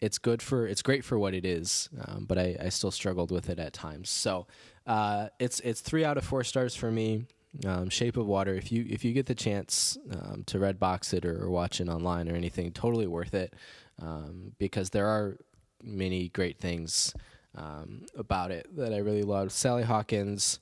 it's 0.00 0.18
good 0.18 0.42
for 0.42 0.66
it's 0.66 0.82
great 0.82 1.04
for 1.04 1.18
what 1.18 1.34
it 1.34 1.44
is, 1.44 1.88
but 2.20 2.38
I, 2.38 2.56
I 2.60 2.68
still 2.68 2.90
struggled 2.90 3.30
with 3.30 3.48
it 3.48 3.58
at 3.58 3.72
times. 3.72 4.10
So 4.10 4.46
uh, 4.86 5.28
it's 5.38 5.60
it's 5.60 5.80
three 5.80 6.04
out 6.04 6.18
of 6.18 6.24
four 6.24 6.44
stars 6.44 6.74
for 6.76 6.90
me. 6.90 7.24
Um, 7.64 7.88
Shape 7.88 8.16
of 8.16 8.26
Water. 8.26 8.54
If 8.54 8.72
you 8.72 8.84
if 8.88 9.04
you 9.04 9.12
get 9.12 9.26
the 9.26 9.34
chance 9.34 9.96
um, 10.10 10.42
to 10.46 10.58
red 10.58 10.80
box 10.80 11.12
it 11.12 11.24
or, 11.24 11.44
or, 11.44 11.50
watch 11.50 11.80
it 11.80 11.88
online 11.88 12.28
or 12.28 12.34
anything, 12.34 12.72
totally 12.72 13.06
worth 13.06 13.32
it 13.32 13.54
um, 14.02 14.52
because 14.58 14.90
there 14.90 15.06
are 15.06 15.38
many 15.82 16.30
great 16.30 16.58
things 16.58 17.14
um, 17.56 18.02
about 18.16 18.50
it 18.50 18.66
that 18.76 18.92
I 18.92 18.98
really 18.98 19.22
love. 19.22 19.52
Sally 19.52 19.82
Hawkins, 19.82 20.60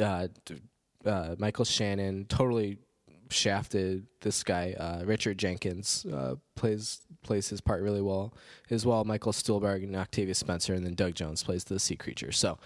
uh, 0.00 0.28
uh, 1.04 1.34
Michael 1.38 1.64
Shannon, 1.64 2.26
totally 2.26 2.78
shafted 3.30 4.06
this 4.20 4.42
guy. 4.42 4.74
Uh, 4.78 5.04
Richard 5.04 5.38
Jenkins 5.38 6.06
uh, 6.06 6.36
plays 6.54 7.00
plays 7.22 7.48
his 7.48 7.60
part 7.60 7.82
really 7.82 8.02
well 8.02 8.34
as 8.70 8.84
well. 8.84 9.04
Michael 9.04 9.32
Stuhlbarg 9.32 9.82
and 9.82 9.96
Octavia 9.96 10.34
Spencer, 10.34 10.74
and 10.74 10.84
then 10.84 10.94
Doug 10.94 11.14
Jones 11.14 11.42
plays 11.42 11.64
the 11.64 11.78
sea 11.78 11.96
creature. 11.96 12.32
So 12.32 12.58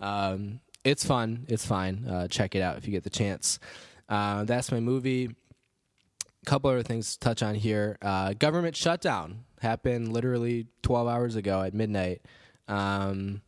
um, 0.00 0.60
it's 0.84 1.04
fun. 1.04 1.44
It's 1.48 1.66
fine. 1.66 2.06
Uh, 2.08 2.28
check 2.28 2.54
it 2.54 2.62
out 2.62 2.78
if 2.78 2.86
you 2.86 2.92
get 2.92 3.04
the 3.04 3.10
chance. 3.10 3.58
Uh, 4.08 4.44
that's 4.44 4.72
my 4.72 4.80
movie. 4.80 5.26
A 5.26 6.46
couple 6.46 6.70
other 6.70 6.82
things 6.82 7.14
to 7.14 7.18
touch 7.18 7.42
on 7.42 7.56
here. 7.56 7.98
Government 8.38 8.76
shutdown 8.76 9.44
happened 9.60 10.12
literally 10.12 10.66
12 10.82 11.08
hours 11.08 11.36
ago 11.36 11.62
at 11.62 11.74
midnight. 11.74 12.22
Um, 12.68 13.42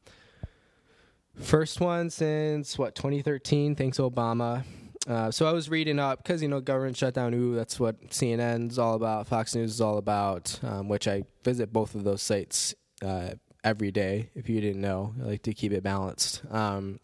first 1.36 1.80
one 1.80 2.10
since 2.10 2.78
what 2.78 2.94
2013. 2.94 3.74
Thanks 3.74 3.98
Obama. 3.98 4.64
Uh, 5.06 5.30
so 5.30 5.46
I 5.46 5.52
was 5.52 5.70
reading 5.70 5.98
up 5.98 6.22
because 6.22 6.42
you 6.42 6.48
know 6.48 6.60
government 6.60 6.96
shutdown. 6.96 7.32
Ooh, 7.32 7.54
that's 7.54 7.80
what 7.80 8.10
CNN's 8.10 8.78
all 8.78 8.94
about. 8.94 9.26
Fox 9.26 9.54
News 9.54 9.72
is 9.72 9.80
all 9.80 9.98
about. 9.98 10.58
Um, 10.62 10.88
which 10.88 11.08
I 11.08 11.22
visit 11.44 11.72
both 11.72 11.94
of 11.94 12.04
those 12.04 12.20
sites 12.20 12.74
uh, 13.02 13.30
every 13.64 13.90
day. 13.90 14.30
If 14.34 14.48
you 14.48 14.60
didn't 14.60 14.82
know, 14.82 15.14
I 15.22 15.24
like 15.24 15.42
to 15.44 15.54
keep 15.54 15.72
it 15.72 15.82
balanced. 15.82 16.42
Um, 16.50 17.00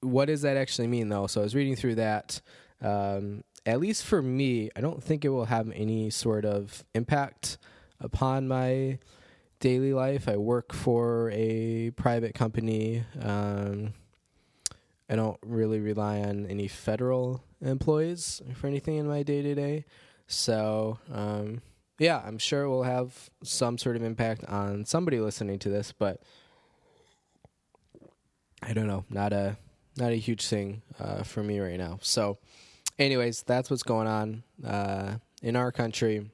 what 0.00 0.26
does 0.26 0.42
that 0.42 0.56
actually 0.56 0.88
mean, 0.88 1.08
though? 1.08 1.26
So 1.26 1.40
I 1.40 1.44
was 1.44 1.54
reading 1.54 1.76
through 1.76 1.96
that. 1.96 2.40
Um, 2.80 3.42
at 3.66 3.80
least 3.80 4.04
for 4.04 4.22
me, 4.22 4.70
I 4.76 4.80
don't 4.80 5.02
think 5.02 5.24
it 5.24 5.30
will 5.30 5.46
have 5.46 5.70
any 5.74 6.08
sort 6.10 6.44
of 6.44 6.84
impact 6.94 7.58
upon 8.00 8.46
my 8.48 8.98
daily 9.60 9.92
life. 9.92 10.28
I 10.28 10.36
work 10.36 10.72
for 10.72 11.30
a 11.32 11.90
private 11.96 12.34
company. 12.34 13.04
Um, 13.20 13.94
I 15.08 15.16
don't 15.16 15.38
really 15.44 15.80
rely 15.80 16.20
on 16.20 16.46
any 16.46 16.68
federal 16.68 17.42
employees 17.60 18.42
for 18.54 18.66
anything 18.66 18.96
in 18.96 19.06
my 19.06 19.22
day 19.22 19.42
to 19.42 19.54
day. 19.54 19.84
So, 20.26 20.98
um, 21.12 21.62
yeah, 21.98 22.20
I'm 22.24 22.38
sure 22.38 22.62
it 22.62 22.68
will 22.68 22.82
have 22.82 23.30
some 23.42 23.78
sort 23.78 23.96
of 23.96 24.02
impact 24.02 24.44
on 24.44 24.84
somebody 24.84 25.20
listening 25.20 25.58
to 25.60 25.68
this, 25.68 25.92
but 25.92 26.20
I 28.62 28.72
don't 28.72 28.86
know. 28.86 29.04
Not 29.08 29.32
a 29.32 29.56
not 29.96 30.12
a 30.12 30.16
huge 30.16 30.46
thing 30.46 30.82
uh, 30.98 31.22
for 31.22 31.42
me 31.42 31.58
right 31.60 31.78
now. 31.78 31.98
So, 32.02 32.38
anyways, 32.98 33.42
that's 33.44 33.70
what's 33.70 33.82
going 33.82 34.08
on 34.08 34.42
uh, 34.66 35.16
in 35.42 35.56
our 35.56 35.72
country. 35.72 36.28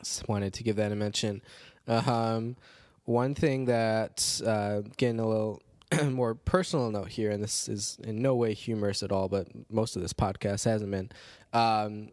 Just 0.00 0.28
wanted 0.28 0.54
to 0.54 0.64
give 0.64 0.76
that 0.76 0.90
a 0.90 0.96
mention. 0.96 1.42
Um, 1.86 2.56
one 3.04 3.34
thing 3.34 3.66
that 3.66 4.40
uh, 4.44 4.82
getting 4.96 5.20
a 5.20 5.28
little 5.28 5.62
more 6.04 6.34
personal 6.34 6.90
note 6.90 7.08
here, 7.08 7.30
and 7.30 7.42
this 7.42 7.68
is 7.68 7.98
in 8.02 8.22
no 8.22 8.34
way 8.34 8.54
humorous 8.54 9.02
at 9.02 9.12
all, 9.12 9.28
but 9.28 9.48
most 9.70 9.96
of 9.96 10.02
this 10.02 10.12
podcast 10.12 10.64
hasn't 10.64 10.90
been. 10.90 11.10
Um, 11.52 12.08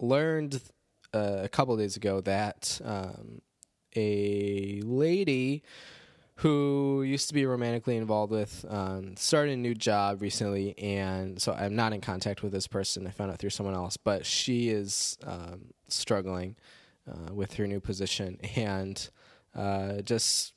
learned 0.00 0.60
uh, 1.14 1.40
a 1.42 1.48
couple 1.48 1.76
days 1.76 1.96
ago 1.96 2.20
that 2.22 2.80
um, 2.84 3.42
a 3.96 4.80
lady 4.84 5.62
who 6.36 7.02
used 7.02 7.28
to 7.28 7.34
be 7.34 7.44
romantically 7.44 7.96
involved 7.98 8.32
with 8.32 8.64
um, 8.68 9.14
started 9.16 9.52
a 9.52 9.56
new 9.56 9.74
job 9.74 10.22
recently 10.22 10.78
and 10.78 11.40
so 11.40 11.52
i'm 11.52 11.76
not 11.76 11.92
in 11.92 12.00
contact 12.00 12.42
with 12.42 12.52
this 12.52 12.66
person 12.66 13.06
i 13.06 13.10
found 13.10 13.30
out 13.30 13.38
through 13.38 13.50
someone 13.50 13.74
else 13.74 13.96
but 13.96 14.24
she 14.24 14.70
is 14.70 15.18
um, 15.26 15.66
struggling 15.88 16.56
uh, 17.10 17.32
with 17.32 17.54
her 17.54 17.66
new 17.66 17.80
position 17.80 18.38
and 18.56 19.10
uh, 19.54 20.00
just 20.02 20.56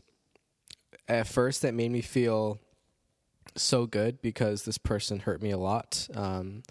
at 1.07 1.27
first 1.27 1.61
that 1.61 1.73
made 1.73 1.91
me 1.91 2.01
feel 2.01 2.59
so 3.55 3.85
good 3.85 4.21
because 4.21 4.63
this 4.63 4.77
person 4.77 5.19
hurt 5.19 5.41
me 5.41 5.51
a 5.51 5.57
lot 5.57 6.07
um, 6.15 6.63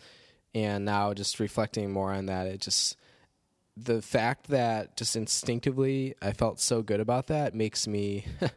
and 0.55 0.85
now 0.85 1.13
just 1.15 1.41
reflecting 1.41 1.93
more 1.93 2.13
on 2.13 2.27
that 2.27 2.47
it 2.47 2.61
just 2.61 2.97
the 3.77 4.03
fact 4.03 4.49
that 4.49 4.97
just 4.97 5.17
instinctively 5.17 6.15
i 6.21 6.33
felt 6.33 6.61
so 6.61 6.83
good 6.83 7.01
about 7.01 7.29
that 7.29 7.55
makes 7.55 7.87
me 7.87 8.25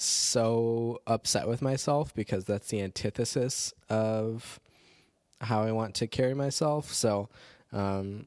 so 0.00 1.00
upset 1.06 1.46
with 1.46 1.60
myself 1.60 2.14
because 2.14 2.46
that's 2.46 2.68
the 2.68 2.80
antithesis 2.80 3.74
of 3.90 4.58
how 5.42 5.62
I 5.62 5.72
want 5.72 5.94
to 5.96 6.06
carry 6.06 6.34
myself. 6.34 6.92
So, 6.92 7.28
um, 7.72 8.26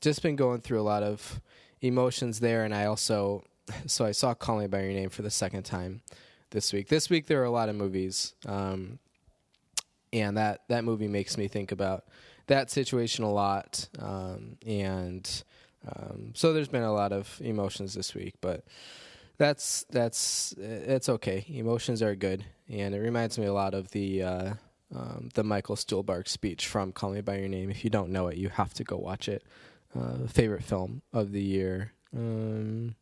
just 0.00 0.22
been 0.22 0.36
going 0.36 0.60
through 0.60 0.80
a 0.80 0.82
lot 0.82 1.02
of 1.02 1.40
emotions 1.84 2.40
there, 2.40 2.64
and 2.64 2.74
I 2.74 2.86
also 2.86 3.44
so 3.86 4.04
I 4.04 4.12
saw 4.12 4.34
Call 4.34 4.58
Me 4.58 4.66
by 4.66 4.82
Your 4.82 4.92
Name 4.92 5.10
for 5.10 5.22
the 5.22 5.30
second 5.30 5.64
time 5.64 6.00
this 6.50 6.72
week. 6.72 6.88
This 6.88 7.10
week 7.10 7.26
there 7.26 7.40
are 7.42 7.46
a 7.46 7.50
lot 7.50 7.68
of 7.68 7.76
movies, 7.76 8.34
um, 8.46 8.98
and 10.12 10.36
that 10.36 10.62
that 10.68 10.84
movie 10.84 11.08
makes 11.08 11.36
me 11.36 11.48
think 11.48 11.72
about 11.72 12.04
that 12.46 12.70
situation 12.70 13.24
a 13.24 13.32
lot, 13.32 13.88
um, 13.98 14.56
and 14.66 15.44
um, 15.86 16.32
so 16.34 16.52
there's 16.52 16.68
been 16.68 16.82
a 16.82 16.92
lot 16.92 17.12
of 17.12 17.40
emotions 17.42 17.94
this 17.94 18.14
week, 18.14 18.34
but 18.40 18.64
that's 19.38 19.84
that's 19.90 20.54
it's 20.58 21.08
okay. 21.08 21.44
Emotions 21.48 22.02
are 22.02 22.14
good, 22.14 22.44
and 22.68 22.94
it 22.94 23.00
reminds 23.00 23.38
me 23.38 23.46
a 23.46 23.52
lot 23.52 23.74
of 23.74 23.90
the 23.90 24.22
uh, 24.22 24.54
um, 24.94 25.30
the 25.34 25.42
Michael 25.42 25.76
Stuhlbarg 25.76 26.28
speech 26.28 26.66
from 26.66 26.92
Call 26.92 27.10
Me 27.10 27.20
by 27.20 27.38
Your 27.38 27.48
Name. 27.48 27.70
If 27.70 27.84
you 27.84 27.90
don't 27.90 28.10
know 28.10 28.28
it, 28.28 28.36
you 28.36 28.48
have 28.50 28.74
to 28.74 28.84
go 28.84 28.96
watch 28.96 29.28
it. 29.28 29.42
Uh, 29.98 30.26
favorite 30.26 30.64
film 30.64 31.02
of 31.12 31.30
the 31.30 31.42
year. 31.42 31.92
Um, 32.16 32.96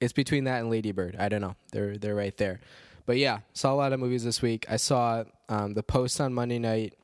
it's 0.00 0.12
between 0.12 0.44
that 0.44 0.60
and 0.60 0.70
Lady 0.70 0.92
Bird. 0.92 1.16
I 1.18 1.28
don't 1.28 1.40
know. 1.40 1.56
They're 1.70 1.96
they're 1.96 2.14
right 2.14 2.36
there. 2.36 2.60
But 3.06 3.16
yeah, 3.16 3.40
saw 3.52 3.72
a 3.72 3.76
lot 3.76 3.92
of 3.92 4.00
movies 4.00 4.24
this 4.24 4.42
week. 4.42 4.66
I 4.68 4.76
saw 4.76 5.24
um, 5.48 5.74
the 5.74 5.82
Post 5.82 6.20
on 6.20 6.34
Monday 6.34 6.58
night. 6.58 6.94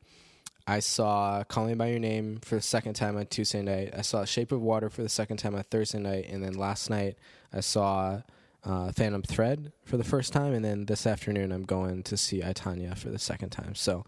I 0.67 0.81
saw 0.81 1.43
Call 1.45 1.67
Me 1.67 1.75
by 1.75 1.89
Your 1.89 1.99
Name 1.99 2.41
for 2.43 2.57
the 2.57 2.61
second 2.61 2.95
time 2.95 3.17
on 3.17 3.27
Tuesday 3.27 3.63
night. 3.63 3.95
I 3.97 4.03
saw 4.03 4.27
Shape 4.27 4.53
of 4.53 4.61
Water 4.61 4.91
for 4.91 5.03
the 5.03 5.09
second 5.09 5.39
time 5.39 5.55
on 5.55 5.63
Thursday 5.63 5.99
night, 5.99 6.27
and 6.29 6.45
then 6.45 6.53
last 6.53 6.91
night 6.91 7.17
I 7.53 7.61
saw 7.61 8.21
uh, 8.65 8.93
Phantom 8.93 9.23
Thread 9.23 9.73
for 9.85 9.97
the 9.97 10.05
first 10.05 10.33
time, 10.33 10.53
and 10.53 10.63
then 10.63 10.85
this 10.85 11.07
afternoon 11.07 11.53
I'm 11.53 11.65
going 11.65 12.03
to 12.03 12.17
see 12.19 12.43
I, 12.43 12.53
Tonya 12.53 12.97
for 12.99 13.09
the 13.09 13.19
second 13.19 13.49
time. 13.49 13.75
So, 13.75 14.05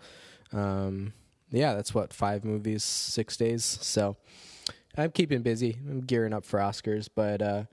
um, 0.52 1.14
yeah, 1.50 1.74
that's 1.74 1.94
what 1.94 2.12
five 2.12 2.44
movies, 2.44 2.84
six 2.84 3.38
days. 3.38 3.64
So 3.64 4.16
I'm 4.96 5.11
keeping 5.11 5.42
busy. 5.42 5.79
I'm 5.88 6.00
gearing 6.00 6.33
up 6.33 6.44
for 6.44 6.59
Oscars, 6.59 7.09
but 7.14 7.40
uh, 7.40 7.64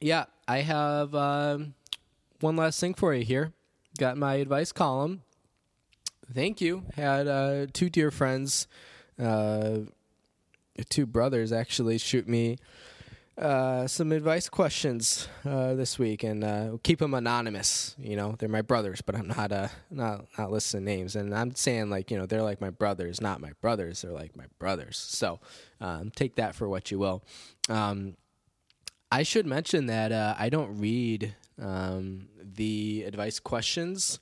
yeah, 0.00 0.24
I 0.46 0.58
have 0.58 1.14
um, 1.14 1.74
one 2.40 2.56
last 2.56 2.80
thing 2.80 2.94
for 2.94 3.14
you 3.14 3.24
here. 3.24 3.52
Got 3.98 4.16
my 4.16 4.34
advice 4.34 4.72
column. 4.72 5.22
Thank 6.32 6.60
you. 6.60 6.84
Had 6.94 7.28
uh, 7.28 7.66
two 7.72 7.88
dear 7.88 8.10
friends, 8.10 8.66
uh, 9.22 9.78
two 10.88 11.06
brothers 11.06 11.52
actually, 11.52 11.98
shoot 11.98 12.28
me 12.28 12.58
uh, 13.36 13.86
some 13.86 14.12
advice 14.12 14.48
questions 14.48 15.28
uh, 15.44 15.74
this 15.74 15.98
week, 15.98 16.22
and 16.22 16.44
uh, 16.44 16.76
keep 16.82 17.00
them 17.00 17.14
anonymous. 17.14 17.96
You 17.98 18.16
know, 18.16 18.36
they're 18.38 18.48
my 18.48 18.62
brothers, 18.62 19.02
but 19.02 19.16
I'm 19.16 19.28
not 19.28 19.50
uh, 19.50 19.68
not 19.90 20.26
not 20.38 20.52
listing 20.52 20.84
names. 20.84 21.16
And 21.16 21.34
I'm 21.34 21.54
saying 21.54 21.90
like 21.90 22.10
you 22.10 22.18
know 22.18 22.26
they're 22.26 22.42
like 22.42 22.60
my 22.60 22.70
brothers, 22.70 23.20
not 23.20 23.40
my 23.40 23.52
brothers. 23.60 24.02
They're 24.02 24.12
like 24.12 24.36
my 24.36 24.46
brothers. 24.58 24.96
So 24.96 25.40
um, 25.80 26.10
take 26.14 26.36
that 26.36 26.54
for 26.54 26.68
what 26.68 26.90
you 26.90 26.98
will. 26.98 27.24
Um, 27.68 28.16
I 29.10 29.22
should 29.22 29.46
mention 29.46 29.86
that 29.86 30.12
uh, 30.12 30.34
I 30.38 30.48
don't 30.48 30.78
read 30.78 31.34
um, 31.60 32.28
the 32.40 33.04
advice 33.04 33.38
questions 33.40 34.20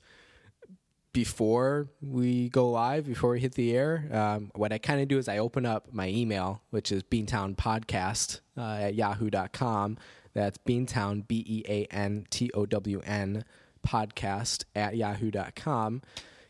before 1.13 1.87
we 2.01 2.49
go 2.49 2.69
live, 2.69 3.05
before 3.05 3.31
we 3.31 3.39
hit 3.39 3.53
the 3.53 3.75
air. 3.75 4.09
Um, 4.11 4.51
what 4.55 4.73
I 4.73 4.79
kind 4.79 5.01
of 5.01 5.07
do 5.07 5.17
is 5.17 5.27
I 5.27 5.37
open 5.37 5.65
up 5.65 5.87
my 5.91 6.07
email, 6.09 6.61
which 6.71 6.91
is 6.91 7.03
Beantown 7.03 7.55
Podcast 7.55 8.41
uh, 8.57 8.79
at 8.81 8.95
yahoo.com. 8.95 9.97
That's 10.33 10.57
Beantown, 10.57 11.27
B 11.27 11.43
E 11.47 11.63
A 11.67 11.85
N 11.93 12.25
T 12.29 12.49
O 12.53 12.65
W 12.65 13.01
N 13.05 13.45
podcast 13.87 14.65
at 14.75 14.97
yahoo.com. 14.97 16.01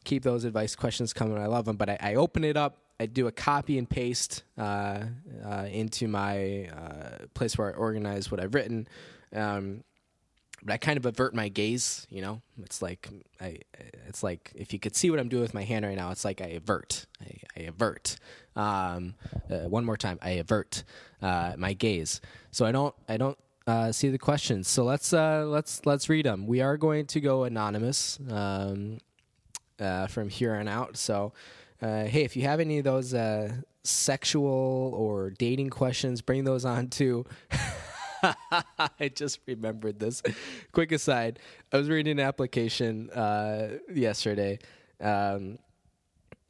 Keep 0.06 0.24
those 0.24 0.46
advice 0.46 0.76
questions 0.76 1.14
coming. 1.14 1.38
I 1.38 1.48
love 1.48 1.66
them. 1.66 1.76
But 1.76 1.90
I, 1.90 1.98
I 2.00 2.16
open 2.16 2.44
it 2.44 2.56
up 2.56 2.84
I 3.00 3.06
do 3.06 3.28
a 3.28 3.32
copy 3.32 3.78
and 3.78 3.90
paste 3.90 4.44
uh, 4.58 5.06
uh, 5.46 5.66
into 5.70 6.08
my 6.08 6.68
uh, 6.68 7.26
place 7.34 7.58
where 7.58 7.74
I 7.74 7.78
organize 7.78 8.32
what 8.32 8.40
I've 8.40 8.54
written. 8.54 8.88
Um, 9.36 9.84
but 10.64 10.74
I 10.74 10.78
kind 10.78 10.98
of 10.98 11.06
avert 11.06 11.34
my 11.34 11.50
gaze. 11.50 12.08
You 12.10 12.22
know, 12.22 12.42
it's 12.62 12.82
like 12.82 13.10
I, 13.42 13.60
it's 14.08 14.24
like 14.24 14.52
if 14.56 14.74
you 14.74 14.80
could 14.80 14.96
see 14.96 15.10
what 15.10 15.20
I'm 15.20 15.30
doing 15.30 15.42
with 15.42 15.54
my 15.54 15.64
hand 15.64 15.86
right 15.86 15.96
now, 15.96 16.12
it's 16.12 16.26
like 16.26 16.42
I 16.42 16.48
avert. 16.48 17.06
I, 17.22 17.38
I 17.58 17.64
avert. 17.64 18.18
Um, 18.56 19.16
uh, 19.50 19.68
one 19.70 19.86
more 19.86 19.98
time, 19.98 20.20
I 20.22 20.32
avert 20.32 20.84
uh, 21.22 21.54
my 21.58 21.74
gaze. 21.74 22.22
So 22.52 22.66
I 22.66 22.72
don't, 22.72 22.94
I 23.10 23.18
don't 23.18 23.38
uh, 23.66 23.92
see 23.92 24.10
the 24.10 24.20
questions. 24.20 24.68
So 24.68 24.84
let's 24.84 25.12
let's 25.14 25.86
let's 25.86 26.10
read 26.10 26.26
them. 26.26 26.48
We 26.48 26.62
are 26.62 26.78
going 26.78 27.08
to 27.08 27.20
go 27.20 27.44
anonymous 27.44 28.20
um, 28.30 29.00
from 29.78 30.30
here 30.30 30.56
on 30.56 30.68
out. 30.68 30.98
So. 30.98 31.34
Uh, 31.82 32.06
hey, 32.06 32.24
if 32.24 32.38
you 32.38 32.44
have 32.44 32.62
any 32.62 32.78
of 32.78 32.86
those 32.86 33.14
uh, 33.14 33.52
sexual 33.84 34.94
or 34.96 35.32
dating 35.32 35.70
questions, 35.70 36.22
bring 36.22 36.46
those 36.46 36.64
on 36.64 36.88
too. 36.88 37.26
I 39.00 39.10
just 39.14 39.40
remembered 39.46 40.00
this. 40.00 40.22
Quick 40.72 40.92
aside: 40.92 41.40
I 41.72 41.78
was 41.78 41.90
reading 41.90 42.20
an 42.20 42.26
application 42.26 43.10
uh, 43.10 43.78
yesterday. 43.94 44.60
Um, 45.02 45.60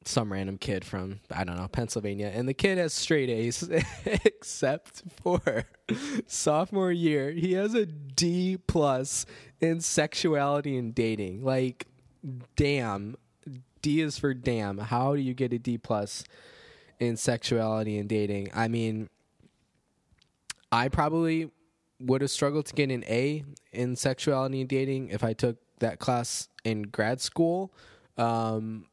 some 0.06 0.32
random 0.32 0.58
kid 0.58 0.84
from 0.86 1.20
I 1.32 1.44
don't 1.44 1.58
know 1.58 1.68
Pennsylvania, 1.68 2.32
and 2.34 2.48
the 2.48 2.54
kid 2.54 2.78
has 2.78 2.94
straight 2.94 3.30
A's, 3.30 3.70
except 4.06 5.04
for 5.22 5.66
sophomore 6.28 6.92
year, 6.92 7.32
he 7.32 7.54
has 7.54 7.74
a 7.74 7.86
D 7.86 8.58
plus 8.68 9.26
in 9.60 9.82
sexuality 9.82 10.78
and 10.78 10.94
dating. 10.94 11.44
Like, 11.44 11.88
damn, 12.56 13.16
D 13.82 14.02
is 14.02 14.18
for 14.18 14.34
damn. 14.34 14.78
How 14.78 15.16
do 15.16 15.22
you 15.22 15.34
get 15.34 15.54
a 15.54 15.60
D 15.60 15.78
plus 15.78 16.24
in 17.00 17.18
sexuality 17.18 17.98
and 17.98 18.08
dating? 18.10 18.50
I 18.54 18.68
mean, 18.68 19.10
I 20.72 20.90
probably 20.90 21.52
would 22.06 22.22
have 22.22 22.32
struggled 22.32 22.66
to 22.68 22.74
get 22.74 22.92
an 22.92 23.04
A 23.06 23.44
in 23.72 23.96
sexuality 23.96 24.62
and 24.62 24.70
dating 24.70 25.10
if 25.10 25.24
I 25.24 25.34
took 25.34 25.58
that 25.80 26.00
class 26.00 26.50
in 26.64 26.84
grad 26.84 27.22
school. 27.22 27.74
Um, 28.18 28.86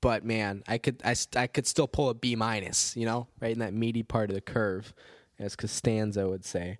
but 0.00 0.24
man, 0.24 0.62
I 0.68 0.78
could 0.78 1.00
I, 1.04 1.14
I 1.36 1.46
could 1.46 1.66
still 1.66 1.88
pull 1.88 2.10
a 2.10 2.14
B 2.14 2.36
minus, 2.36 2.96
you 2.96 3.06
know, 3.06 3.26
right 3.40 3.52
in 3.52 3.60
that 3.60 3.72
meaty 3.72 4.02
part 4.02 4.30
of 4.30 4.34
the 4.34 4.42
curve, 4.42 4.92
as 5.38 5.56
Costanza 5.56 6.28
would 6.28 6.44
say. 6.44 6.78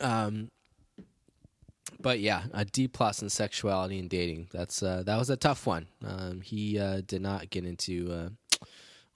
Um, 0.00 0.50
but 2.00 2.20
yeah, 2.20 2.44
a 2.52 2.64
D 2.64 2.88
plus 2.88 3.22
in 3.22 3.30
sexuality 3.30 3.98
and 3.98 4.10
dating. 4.10 4.48
That's 4.52 4.82
uh, 4.82 5.02
that 5.06 5.16
was 5.16 5.30
a 5.30 5.36
tough 5.36 5.66
one. 5.66 5.86
Um, 6.04 6.40
he 6.40 6.78
uh, 6.78 7.02
did 7.06 7.22
not 7.22 7.50
get 7.50 7.64
into 7.64 8.12
uh, 8.12 8.28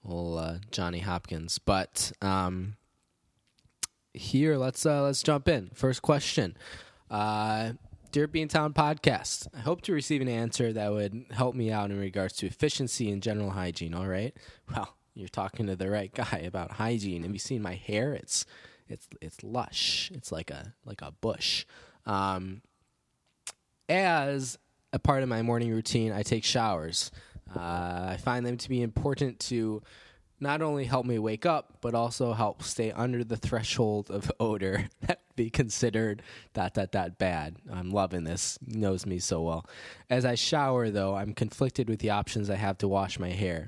old 0.05 0.39
uh, 0.39 0.55
Johnny 0.71 0.99
Hopkins, 0.99 1.59
but 1.59 2.11
um, 2.21 2.75
here 4.13 4.57
let's 4.57 4.85
uh, 4.85 5.03
let's 5.03 5.23
jump 5.23 5.47
in. 5.47 5.69
First 5.73 6.01
question. 6.01 6.57
Uh, 7.09 7.73
Dear 8.11 8.27
Beantown 8.27 8.73
podcast, 8.73 9.47
I 9.55 9.59
hope 9.59 9.81
to 9.83 9.93
receive 9.93 10.21
an 10.21 10.27
answer 10.27 10.73
that 10.73 10.91
would 10.91 11.27
help 11.31 11.55
me 11.55 11.71
out 11.71 11.91
in 11.91 11.99
regards 11.99 12.33
to 12.37 12.45
efficiency 12.45 13.09
and 13.09 13.23
general 13.23 13.51
hygiene. 13.51 13.93
All 13.93 14.07
right. 14.07 14.35
Well, 14.69 14.97
you're 15.13 15.29
talking 15.29 15.67
to 15.67 15.77
the 15.77 15.89
right 15.89 16.13
guy 16.13 16.43
about 16.45 16.71
hygiene. 16.71 17.23
Have 17.23 17.31
you 17.31 17.39
seen 17.39 17.61
my 17.61 17.75
hair? 17.75 18.13
It's 18.13 18.45
it's 18.89 19.07
it's 19.21 19.43
lush. 19.43 20.11
It's 20.13 20.31
like 20.31 20.51
a 20.51 20.73
like 20.85 21.01
a 21.01 21.11
bush. 21.11 21.65
Um, 22.05 22.61
as 23.87 24.57
a 24.91 24.99
part 24.99 25.23
of 25.23 25.29
my 25.29 25.41
morning 25.41 25.71
routine, 25.71 26.11
I 26.11 26.23
take 26.23 26.43
showers. 26.43 27.11
Uh, 27.55 28.09
I 28.11 28.17
find 28.17 28.45
them 28.45 28.57
to 28.57 28.69
be 28.69 28.81
important 28.81 29.39
to 29.41 29.81
not 30.41 30.63
only 30.63 30.85
help 30.85 31.05
me 31.05 31.19
wake 31.19 31.45
up, 31.45 31.77
but 31.81 31.93
also 31.93 32.33
help 32.33 32.63
stay 32.63 32.91
under 32.91 33.23
the 33.23 33.37
threshold 33.37 34.09
of 34.09 34.31
odor 34.39 34.89
that 35.01 35.21
be 35.35 35.49
considered 35.49 36.23
that 36.53 36.73
that 36.73 36.91
that 36.93 37.17
bad. 37.17 37.57
I'm 37.71 37.91
loving 37.91 38.23
this. 38.23 38.57
Knows 38.65 39.05
me 39.05 39.19
so 39.19 39.41
well. 39.41 39.65
As 40.09 40.25
I 40.25 40.35
shower, 40.35 40.89
though, 40.89 41.15
I'm 41.15 41.33
conflicted 41.33 41.87
with 41.87 41.99
the 41.99 42.09
options 42.09 42.49
I 42.49 42.55
have 42.55 42.79
to 42.79 42.87
wash 42.87 43.19
my 43.19 43.29
hair. 43.29 43.67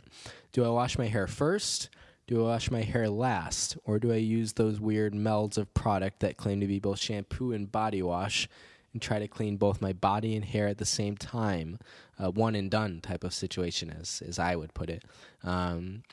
Do 0.51 0.65
I 0.65 0.69
wash 0.69 0.97
my 0.97 1.07
hair 1.07 1.27
first? 1.27 1.89
Do 2.25 2.45
I 2.45 2.49
wash 2.49 2.71
my 2.71 2.81
hair 2.81 3.09
last? 3.09 3.77
Or 3.85 3.99
do 3.99 4.11
I 4.11 4.17
use 4.17 4.53
those 4.53 4.79
weird 4.79 5.13
melds 5.13 5.57
of 5.57 5.73
product 5.73 6.21
that 6.21 6.37
claim 6.37 6.59
to 6.61 6.67
be 6.67 6.79
both 6.79 6.99
shampoo 6.99 7.51
and 7.51 7.71
body 7.71 8.01
wash 8.01 8.47
and 8.93 9.01
try 9.01 9.19
to 9.19 9.27
clean 9.27 9.57
both 9.57 9.81
my 9.81 9.91
body 9.91 10.35
and 10.35 10.45
hair 10.45 10.67
at 10.67 10.77
the 10.77 10.85
same 10.85 11.17
time, 11.17 11.79
uh, 12.19 12.31
one 12.31 12.55
and 12.55 12.71
done 12.71 13.01
type 13.01 13.23
of 13.23 13.33
situation, 13.33 13.89
as 13.89 14.23
as 14.25 14.39
I 14.39 14.55
would 14.55 14.73
put 14.73 14.89
it. 14.89 15.03
Um, 15.43 16.03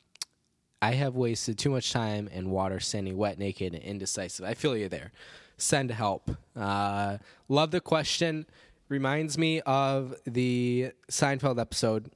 I 0.82 0.92
have 0.92 1.14
wasted 1.14 1.58
too 1.58 1.70
much 1.70 1.92
time 1.92 2.28
and 2.32 2.50
water 2.50 2.80
standing 2.80 3.16
wet, 3.16 3.38
naked, 3.38 3.74
and 3.74 3.82
indecisive. 3.82 4.46
I 4.46 4.54
feel 4.54 4.76
you 4.76 4.88
there. 4.88 5.12
Send 5.58 5.90
help. 5.90 6.30
Uh, 6.56 7.18
love 7.48 7.70
the 7.70 7.82
question. 7.82 8.46
Reminds 8.88 9.36
me 9.36 9.60
of 9.60 10.14
the 10.24 10.92
Seinfeld 11.10 11.60
episode. 11.60 12.10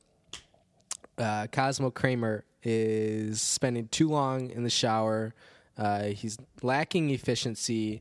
Uh, 1.18 1.46
Cosmo 1.52 1.90
Kramer 1.90 2.44
is 2.62 3.42
spending 3.42 3.88
too 3.88 4.08
long 4.08 4.50
in 4.50 4.64
the 4.64 4.70
shower. 4.70 5.34
Uh, 5.76 6.04
he's 6.04 6.38
lacking 6.62 7.10
efficiency. 7.10 8.00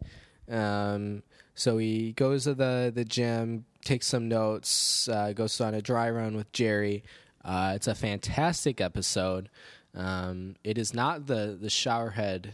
Um, 0.49 1.23
so 1.55 1.77
he 1.77 2.13
goes 2.13 2.45
to 2.45 2.53
the 2.53 2.91
the 2.93 3.05
gym, 3.05 3.65
takes 3.83 4.07
some 4.07 4.27
notes, 4.27 5.07
uh, 5.07 5.33
goes 5.33 5.59
on 5.61 5.73
a 5.73 5.81
dry 5.81 6.09
run 6.09 6.35
with 6.35 6.51
Jerry. 6.51 7.03
Uh, 7.43 7.73
it's 7.75 7.87
a 7.87 7.95
fantastic 7.95 8.79
episode. 8.81 9.49
Um, 9.95 10.55
it 10.63 10.77
is 10.77 10.93
not 10.93 11.27
the 11.27 11.57
the 11.59 11.67
showerhead 11.67 12.51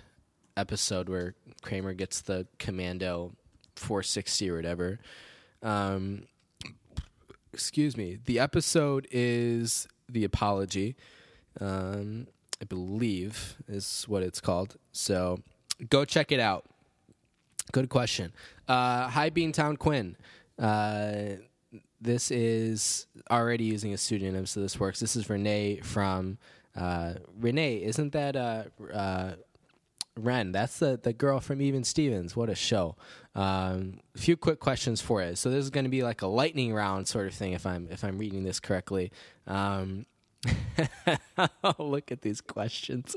episode 0.58 1.08
where 1.08 1.36
Kramer 1.62 1.94
gets 1.94 2.22
the 2.22 2.48
Commando 2.58 3.34
460 3.76 4.50
or 4.50 4.56
whatever. 4.56 5.00
Um, 5.64 6.24
excuse 7.54 7.96
me. 7.96 8.20
The 8.26 8.40
episode 8.40 9.08
is 9.12 9.88
the 10.08 10.24
apology. 10.24 10.96
Um, 11.60 12.28
I 12.62 12.66
believe 12.66 13.56
is 13.68 14.04
what 14.08 14.24
it's 14.24 14.42
called. 14.42 14.76
So 14.92 15.40
go 15.90 16.06
check 16.06 16.32
it 16.32 16.40
out. 16.40 16.66
Good 17.72 17.90
question. 17.90 18.34
Uh, 18.68 19.08
hi, 19.08 19.30
Beantown 19.30 19.78
Quinn. 19.78 20.16
Uh, 20.58 21.38
this 22.02 22.32
is 22.32 23.08
already 23.30 23.66
using 23.66 23.94
a 23.94 23.98
pseudonym, 23.98 24.46
so 24.46 24.60
this 24.60 24.80
works. 24.80 25.00
This 25.00 25.16
is 25.16 25.30
Renee 25.30 25.82
from 25.82 26.38
uh, 26.76 27.16
Renee. 27.40 27.84
Isn't 27.84 28.14
that 28.14 28.36
uh, 28.36 28.64
uh, 28.94 29.34
Ren? 30.18 30.52
That's 30.52 30.80
the 30.80 31.00
the 31.02 31.14
girl 31.14 31.40
from 31.40 31.62
Even 31.62 31.84
Stevens. 31.84 32.36
What 32.36 32.50
a 32.50 32.56
show! 32.56 32.96
A 33.36 33.42
um, 33.42 34.00
few 34.16 34.36
quick 34.36 34.60
questions 34.60 35.02
for 35.02 35.22
you. 35.24 35.36
So 35.36 35.52
this 35.52 35.64
is 35.64 35.70
going 35.70 35.86
to 35.86 35.90
be 35.90 36.02
like 36.02 36.22
a 36.22 36.28
lightning 36.28 36.74
round 36.74 37.08
sort 37.08 37.28
of 37.28 37.34
thing, 37.34 37.54
if 37.54 37.66
I'm 37.66 37.88
if 37.92 38.04
I'm 38.04 38.18
reading 38.18 38.44
this 38.44 38.60
correctly. 38.60 39.12
Um, 39.46 40.06
Look 41.80 42.12
at 42.12 42.22
these 42.22 42.42
questions. 42.42 43.16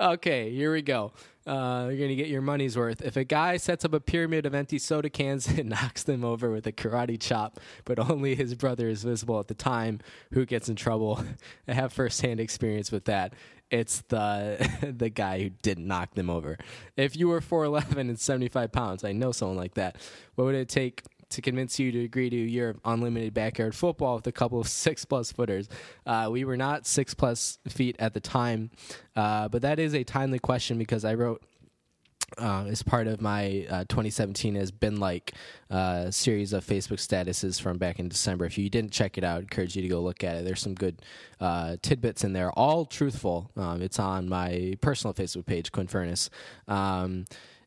Okay, 0.00 0.50
here 0.50 0.72
we 0.72 0.82
go. 0.82 1.12
Uh, 1.46 1.86
you're 1.88 1.98
going 1.98 2.08
to 2.08 2.16
get 2.16 2.26
your 2.26 2.42
money's 2.42 2.76
worth. 2.76 3.00
If 3.02 3.16
a 3.16 3.22
guy 3.24 3.56
sets 3.56 3.84
up 3.84 3.94
a 3.94 4.00
pyramid 4.00 4.46
of 4.46 4.54
empty 4.54 4.78
soda 4.78 5.08
cans 5.08 5.46
and 5.58 5.68
knocks 5.68 6.02
them 6.02 6.24
over 6.24 6.50
with 6.50 6.66
a 6.66 6.72
karate 6.72 7.20
chop, 7.20 7.60
but 7.84 7.98
only 7.98 8.34
his 8.34 8.54
brother 8.54 8.88
is 8.88 9.04
visible 9.04 9.38
at 9.38 9.48
the 9.48 9.54
time, 9.54 10.00
who 10.32 10.44
gets 10.44 10.68
in 10.68 10.76
trouble? 10.76 11.22
I 11.68 11.74
have 11.74 11.92
firsthand 11.92 12.40
experience 12.40 12.90
with 12.90 13.04
that. 13.04 13.34
It's 13.70 14.02
the 14.08 14.68
the 14.96 15.08
guy 15.08 15.42
who 15.42 15.50
didn't 15.50 15.86
knock 15.86 16.14
them 16.14 16.30
over. 16.30 16.56
If 16.96 17.16
you 17.16 17.28
were 17.28 17.40
4'11 17.40 17.96
and 17.98 18.18
75 18.18 18.72
pounds, 18.72 19.04
I 19.04 19.12
know 19.12 19.32
someone 19.32 19.56
like 19.56 19.74
that. 19.74 19.96
What 20.34 20.44
would 20.44 20.54
it 20.54 20.68
take 20.68 21.02
to 21.30 21.42
convince 21.42 21.78
you 21.78 21.92
to 21.92 22.04
agree 22.04 22.30
to 22.30 22.68
of 22.68 22.80
unlimited 22.84 23.34
backyard 23.34 23.74
football 23.74 24.16
with 24.16 24.26
a 24.26 24.32
couple 24.32 24.60
of 24.60 24.68
six 24.86 25.04
plus 25.04 25.32
footers. 25.32 25.68
Uh, 26.06 26.28
we 26.30 26.44
were 26.44 26.56
not 26.56 26.86
six 26.86 27.14
plus 27.14 27.58
feet 27.68 27.96
at 27.98 28.14
the 28.14 28.20
time, 28.20 28.70
uh, 29.14 29.48
but 29.48 29.62
that 29.62 29.78
is 29.78 29.94
a 29.94 30.04
timely 30.04 30.38
question 30.38 30.78
because 30.78 31.04
I 31.04 31.14
wrote. 31.14 31.42
Uh, 32.38 32.64
as 32.66 32.82
part 32.82 33.06
of 33.06 33.20
my 33.20 33.64
uh, 33.70 33.84
2017 33.88 34.56
has 34.56 34.72
been 34.72 34.98
like 34.98 35.34
uh, 35.70 36.10
series 36.10 36.52
of 36.52 36.66
Facebook 36.66 36.98
statuses 36.98 37.60
from 37.60 37.78
back 37.78 38.00
in 38.00 38.08
December. 38.08 38.44
If 38.44 38.58
you 38.58 38.68
didn't 38.68 38.90
check 38.90 39.16
it 39.16 39.22
out, 39.22 39.36
I 39.36 39.40
encourage 39.42 39.76
you 39.76 39.82
to 39.82 39.88
go 39.88 40.00
look 40.00 40.24
at 40.24 40.34
it. 40.34 40.44
There's 40.44 40.60
some 40.60 40.74
good 40.74 41.02
uh, 41.38 41.76
tidbits 41.82 42.24
in 42.24 42.32
there, 42.32 42.50
all 42.50 42.84
truthful. 42.84 43.52
Um, 43.56 43.80
it's 43.80 44.00
on 44.00 44.28
my 44.28 44.76
personal 44.80 45.14
Facebook 45.14 45.46
page, 45.46 45.70
Quinn 45.70 45.86
Furness. 45.86 46.28
Um, 46.66 47.26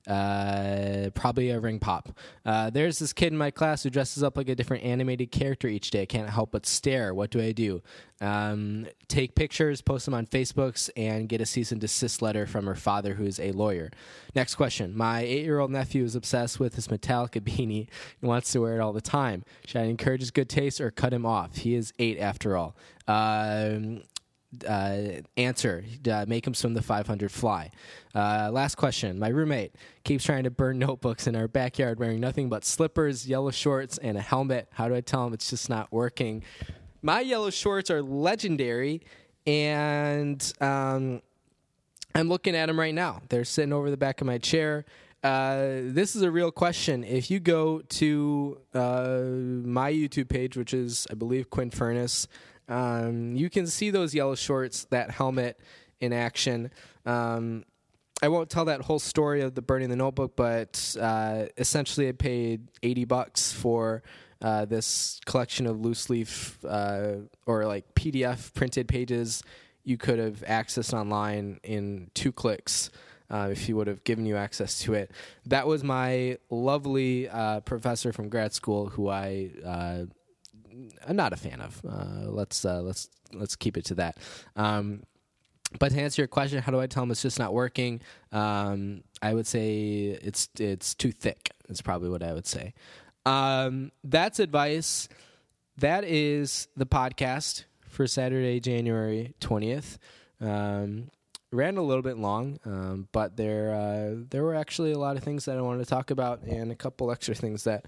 uh, 0.10 1.12
probably 1.14 1.52
a 1.52 1.60
ring 1.60 1.80
pop. 1.80 2.10
Uh, 2.46 2.70
there's 2.70 2.98
this 3.00 3.14
kid 3.14 3.32
in 3.32 3.38
my 3.38 3.52
class 3.52 3.84
who 3.84 3.90
dresses 3.90 4.24
up 4.24 4.36
like 4.36 4.50
a 4.50 4.56
different 4.56 4.84
animated 4.84 5.32
character 5.32 5.68
each 5.68 5.92
day. 5.92 6.02
I 6.02 6.06
can't 6.06 6.30
help 6.30 6.52
but 6.52 6.66
stare. 6.66 7.14
What 7.14 7.30
do 7.30 7.40
I 7.40 7.52
do? 7.52 7.84
Um, 8.20 8.88
take 9.08 9.36
pictures, 9.36 9.82
post 9.82 10.06
them 10.06 10.14
on 10.14 10.26
Facebooks, 10.26 10.90
and 10.98 11.30
get 11.30 11.42
a 11.42 11.46
cease 11.46 11.72
and 11.72 11.80
desist 11.80 12.22
letter 12.22 12.48
from 12.48 12.66
her 12.66 12.76
father, 12.76 13.14
who 13.14 13.26
is 13.26 13.40
a 13.40 13.52
lawyer. 13.52 13.92
Next 14.36 14.56
question. 14.56 14.98
My 14.98 15.22
eight 15.22 15.44
year 15.44 15.60
old 15.60 15.72
nephew 15.72 16.04
is 16.04 16.16
obsessed 16.16 16.60
with 16.60 16.76
his 16.76 16.88
Metallica 16.88 17.40
beanie 17.42 17.88
and 18.22 18.30
wants 18.30 18.52
to 18.54 18.62
wear 18.62 18.78
it 18.78 18.82
all 18.82 18.94
the 18.94 19.02
time. 19.02 19.44
Should 19.68 19.82
I 19.82 19.86
encourage 19.86 20.22
his 20.22 20.32
good 20.32 20.50
taste 20.50 20.82
or 20.82 20.90
cut 20.90 21.14
him 21.14 21.26
off? 21.26 21.58
He 21.58 21.76
is 21.76 21.94
eight 22.00 22.20
after 22.20 22.58
all. 22.58 22.76
Um, 23.08 24.02
uh, 24.68 25.22
answer. 25.38 25.84
Uh, 26.10 26.26
make 26.28 26.46
him 26.46 26.54
swim 26.54 26.74
the 26.74 26.82
500 26.82 27.32
fly. 27.32 27.72
Uh, 28.16 28.50
last 28.52 28.76
question. 28.76 29.20
My 29.20 29.30
roommate 29.30 29.76
keeps 30.04 30.24
trying 30.24 30.44
to 30.44 30.52
burn 30.52 30.80
notebooks 30.80 31.28
in 31.28 31.36
our 31.36 31.48
backyard 31.48 32.00
wearing 32.00 32.20
nothing 32.20 32.50
but 32.50 32.66
slippers, 32.66 33.28
yellow 33.28 33.52
shorts, 33.52 33.98
and 33.98 34.18
a 34.18 34.22
helmet. 34.22 34.68
How 34.72 34.88
do 34.88 34.96
I 34.96 35.02
tell 35.02 35.26
him 35.26 35.34
it's 35.34 35.50
just 35.50 35.70
not 35.70 35.92
working? 35.92 36.44
My 37.02 37.22
yellow 37.22 37.50
shorts 37.50 37.90
are 37.90 38.02
legendary, 38.02 39.02
and 39.48 40.54
um, 40.60 41.22
I'm 42.14 42.28
looking 42.28 42.56
at 42.56 42.66
them 42.66 42.80
right 42.80 42.94
now. 42.94 43.22
They're 43.30 43.46
sitting 43.46 43.72
over 43.72 43.90
the 43.90 43.98
back 43.98 44.20
of 44.22 44.28
my 44.28 44.38
chair. 44.38 44.86
Uh, 45.24 45.82
this 45.84 46.16
is 46.16 46.22
a 46.22 46.32
real 46.32 46.52
question. 46.52 47.04
If 47.04 47.30
you 47.30 47.40
go 47.40 47.82
to 47.82 48.58
uh, 48.74 49.20
my 49.66 49.92
YouTube 49.92 50.30
page, 50.30 50.56
which 50.56 50.74
is, 50.74 51.08
I 51.12 51.16
believe, 51.16 51.50
Quinn 51.50 51.72
Furness, 51.72 52.28
um, 52.70 53.36
you 53.36 53.50
can 53.50 53.68
see 53.68 53.90
those 53.90 54.14
yellow 54.14 54.36
shorts, 54.36 54.86
that 54.92 55.12
helmet 55.12 55.60
in 56.00 56.14
action. 56.14 56.72
Um, 57.06 57.66
I 58.22 58.28
won't 58.28 58.50
tell 58.50 58.66
that 58.66 58.82
whole 58.82 59.00
story 59.00 59.42
of 59.42 59.56
the 59.56 59.62
burning 59.62 59.90
the 59.90 59.96
notebook, 59.96 60.36
but 60.36 60.96
uh, 61.00 61.46
essentially, 61.58 62.08
I 62.08 62.12
paid 62.12 62.68
eighty 62.84 63.06
bucks 63.06 63.52
for 63.52 64.04
uh, 64.42 64.66
this 64.66 65.20
collection 65.26 65.66
of 65.66 65.80
loose 65.82 66.10
leaf 66.10 66.58
uh, 66.66 67.16
or 67.46 67.66
like 67.66 67.94
PDF 67.96 68.54
printed 68.54 68.88
pages 68.88 69.44
you 69.84 69.98
could 69.98 70.20
have 70.20 70.44
accessed 70.48 70.94
online 70.94 71.60
in 71.64 72.12
two 72.14 72.32
clicks. 72.32 72.90
Uh, 73.32 73.50
if 73.52 73.68
he 73.68 73.74
would 73.74 73.86
have 73.86 74.04
given 74.04 74.26
you 74.26 74.36
access 74.36 74.80
to 74.80 74.96
it, 74.96 75.12
that 75.46 75.68
was 75.68 75.84
my 75.84 76.36
lovely 76.50 77.30
uh, 77.30 77.60
professor 77.60 78.12
from 78.12 78.28
grad 78.28 78.54
school 78.54 78.88
who 78.90 79.08
I 79.08 79.52
uh, 79.64 80.06
I'm 81.08 81.16
not 81.16 81.34
a 81.34 81.38
fan 81.38 81.62
of. 81.62 81.82
Uh, 81.88 82.30
let's 82.30 82.66
uh, 82.66 82.82
let's 82.82 83.10
let's 83.34 83.56
keep 83.56 83.78
it 83.78 83.86
to 83.86 83.96
that. 83.96 84.18
Um, 84.56 85.04
but 85.78 85.92
to 85.92 86.02
answer 86.02 86.22
your 86.22 86.28
question, 86.28 86.62
how 86.62 86.72
do 86.72 86.80
I 86.80 86.88
tell 86.88 87.04
them 87.04 87.12
it's 87.12 87.22
just 87.22 87.38
not 87.38 87.54
working? 87.54 88.02
Um, 88.32 89.04
I 89.22 89.34
would 89.34 89.48
say 89.48 90.18
it's 90.22 90.50
it's 90.60 90.96
too 90.96 91.12
thick. 91.12 91.52
Is 91.68 91.82
probably 91.82 92.10
what 92.10 92.24
I 92.24 92.34
would 92.34 92.48
say. 92.48 92.74
Um, 93.26 93.92
that's 94.04 94.40
advice. 94.40 95.08
That 95.78 96.04
is 96.04 96.68
the 96.76 96.86
podcast 96.86 97.66
for 97.88 98.08
Saturday, 98.08 98.60
January 98.60 99.36
twentieth. 99.40 100.00
Um, 100.42 101.12
ran 101.52 101.78
a 101.78 101.82
little 101.82 102.04
bit 102.04 102.18
long, 102.18 102.60
um, 102.66 103.08
but 103.12 103.38
there 103.38 103.74
uh, 103.74 104.24
there 104.30 104.44
were 104.44 104.56
actually 104.56 104.92
a 104.92 104.98
lot 104.98 105.18
of 105.18 105.24
things 105.24 105.46
that 105.46 105.58
I 105.58 105.62
wanted 105.62 105.84
to 105.84 105.90
talk 105.90 106.12
about, 106.12 106.42
and 106.44 106.72
a 106.72 106.76
couple 106.76 107.12
extra 107.12 107.36
things 107.36 107.64
that 107.66 107.86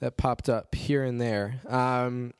that 0.00 0.16
popped 0.16 0.48
up 0.48 0.74
here 0.74 1.04
and 1.04 1.20
there. 1.20 1.60
Um, 1.68 2.34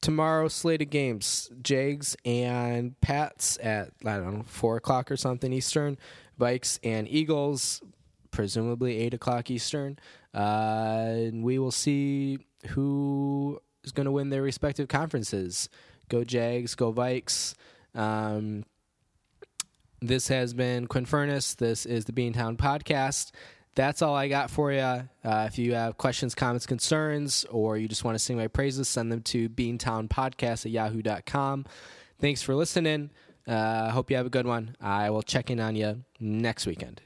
tomorrow, 0.00 0.48
slated 0.48 0.90
games: 0.90 1.50
Jags 1.62 2.16
and 2.24 3.00
Pats 3.00 3.58
at 3.62 3.90
I 4.04 4.16
don't 4.16 4.34
know 4.34 4.44
four 4.46 4.76
o'clock 4.76 5.10
or 5.10 5.16
something 5.16 5.52
Eastern. 5.52 5.98
Vikes 6.38 6.78
and 6.82 7.08
Eagles, 7.08 7.82
presumably 8.30 8.98
eight 8.98 9.14
o'clock 9.14 9.50
Eastern. 9.50 9.98
Uh, 10.34 11.26
we 11.32 11.58
will 11.58 11.70
see 11.70 12.38
who 12.68 13.60
is 13.84 13.92
going 13.92 14.06
to 14.06 14.12
win 14.12 14.30
their 14.30 14.42
respective 14.42 14.88
conferences. 14.88 15.68
Go 16.08 16.24
Jags, 16.24 16.74
go 16.74 16.92
Vikes. 16.92 17.54
Um, 17.94 18.64
this 20.00 20.28
has 20.28 20.52
been 20.52 20.88
Quinn 20.88 21.06
Furness. 21.06 21.54
This 21.54 21.86
is 21.86 22.06
the 22.06 22.12
Beantown 22.12 22.56
Podcast 22.56 23.30
that's 23.74 24.02
all 24.02 24.14
I 24.14 24.28
got 24.28 24.50
for 24.50 24.72
you. 24.72 24.80
Uh, 24.80 25.08
if 25.24 25.58
you 25.58 25.74
have 25.74 25.96
questions, 25.96 26.34
comments, 26.34 26.66
concerns, 26.66 27.44
or 27.50 27.78
you 27.78 27.88
just 27.88 28.04
want 28.04 28.14
to 28.14 28.18
sing 28.18 28.36
my 28.36 28.48
praises, 28.48 28.88
send 28.88 29.10
them 29.10 29.22
to 29.22 29.48
beantownpodcast 29.48 30.66
at 30.66 30.72
yahoo.com. 30.72 31.64
Thanks 32.20 32.42
for 32.42 32.54
listening. 32.54 33.10
I 33.46 33.52
uh, 33.52 33.90
hope 33.90 34.10
you 34.10 34.16
have 34.16 34.26
a 34.26 34.30
good 34.30 34.46
one. 34.46 34.76
I 34.80 35.10
will 35.10 35.22
check 35.22 35.50
in 35.50 35.58
on 35.58 35.74
you 35.74 36.04
next 36.20 36.66
weekend. 36.66 37.00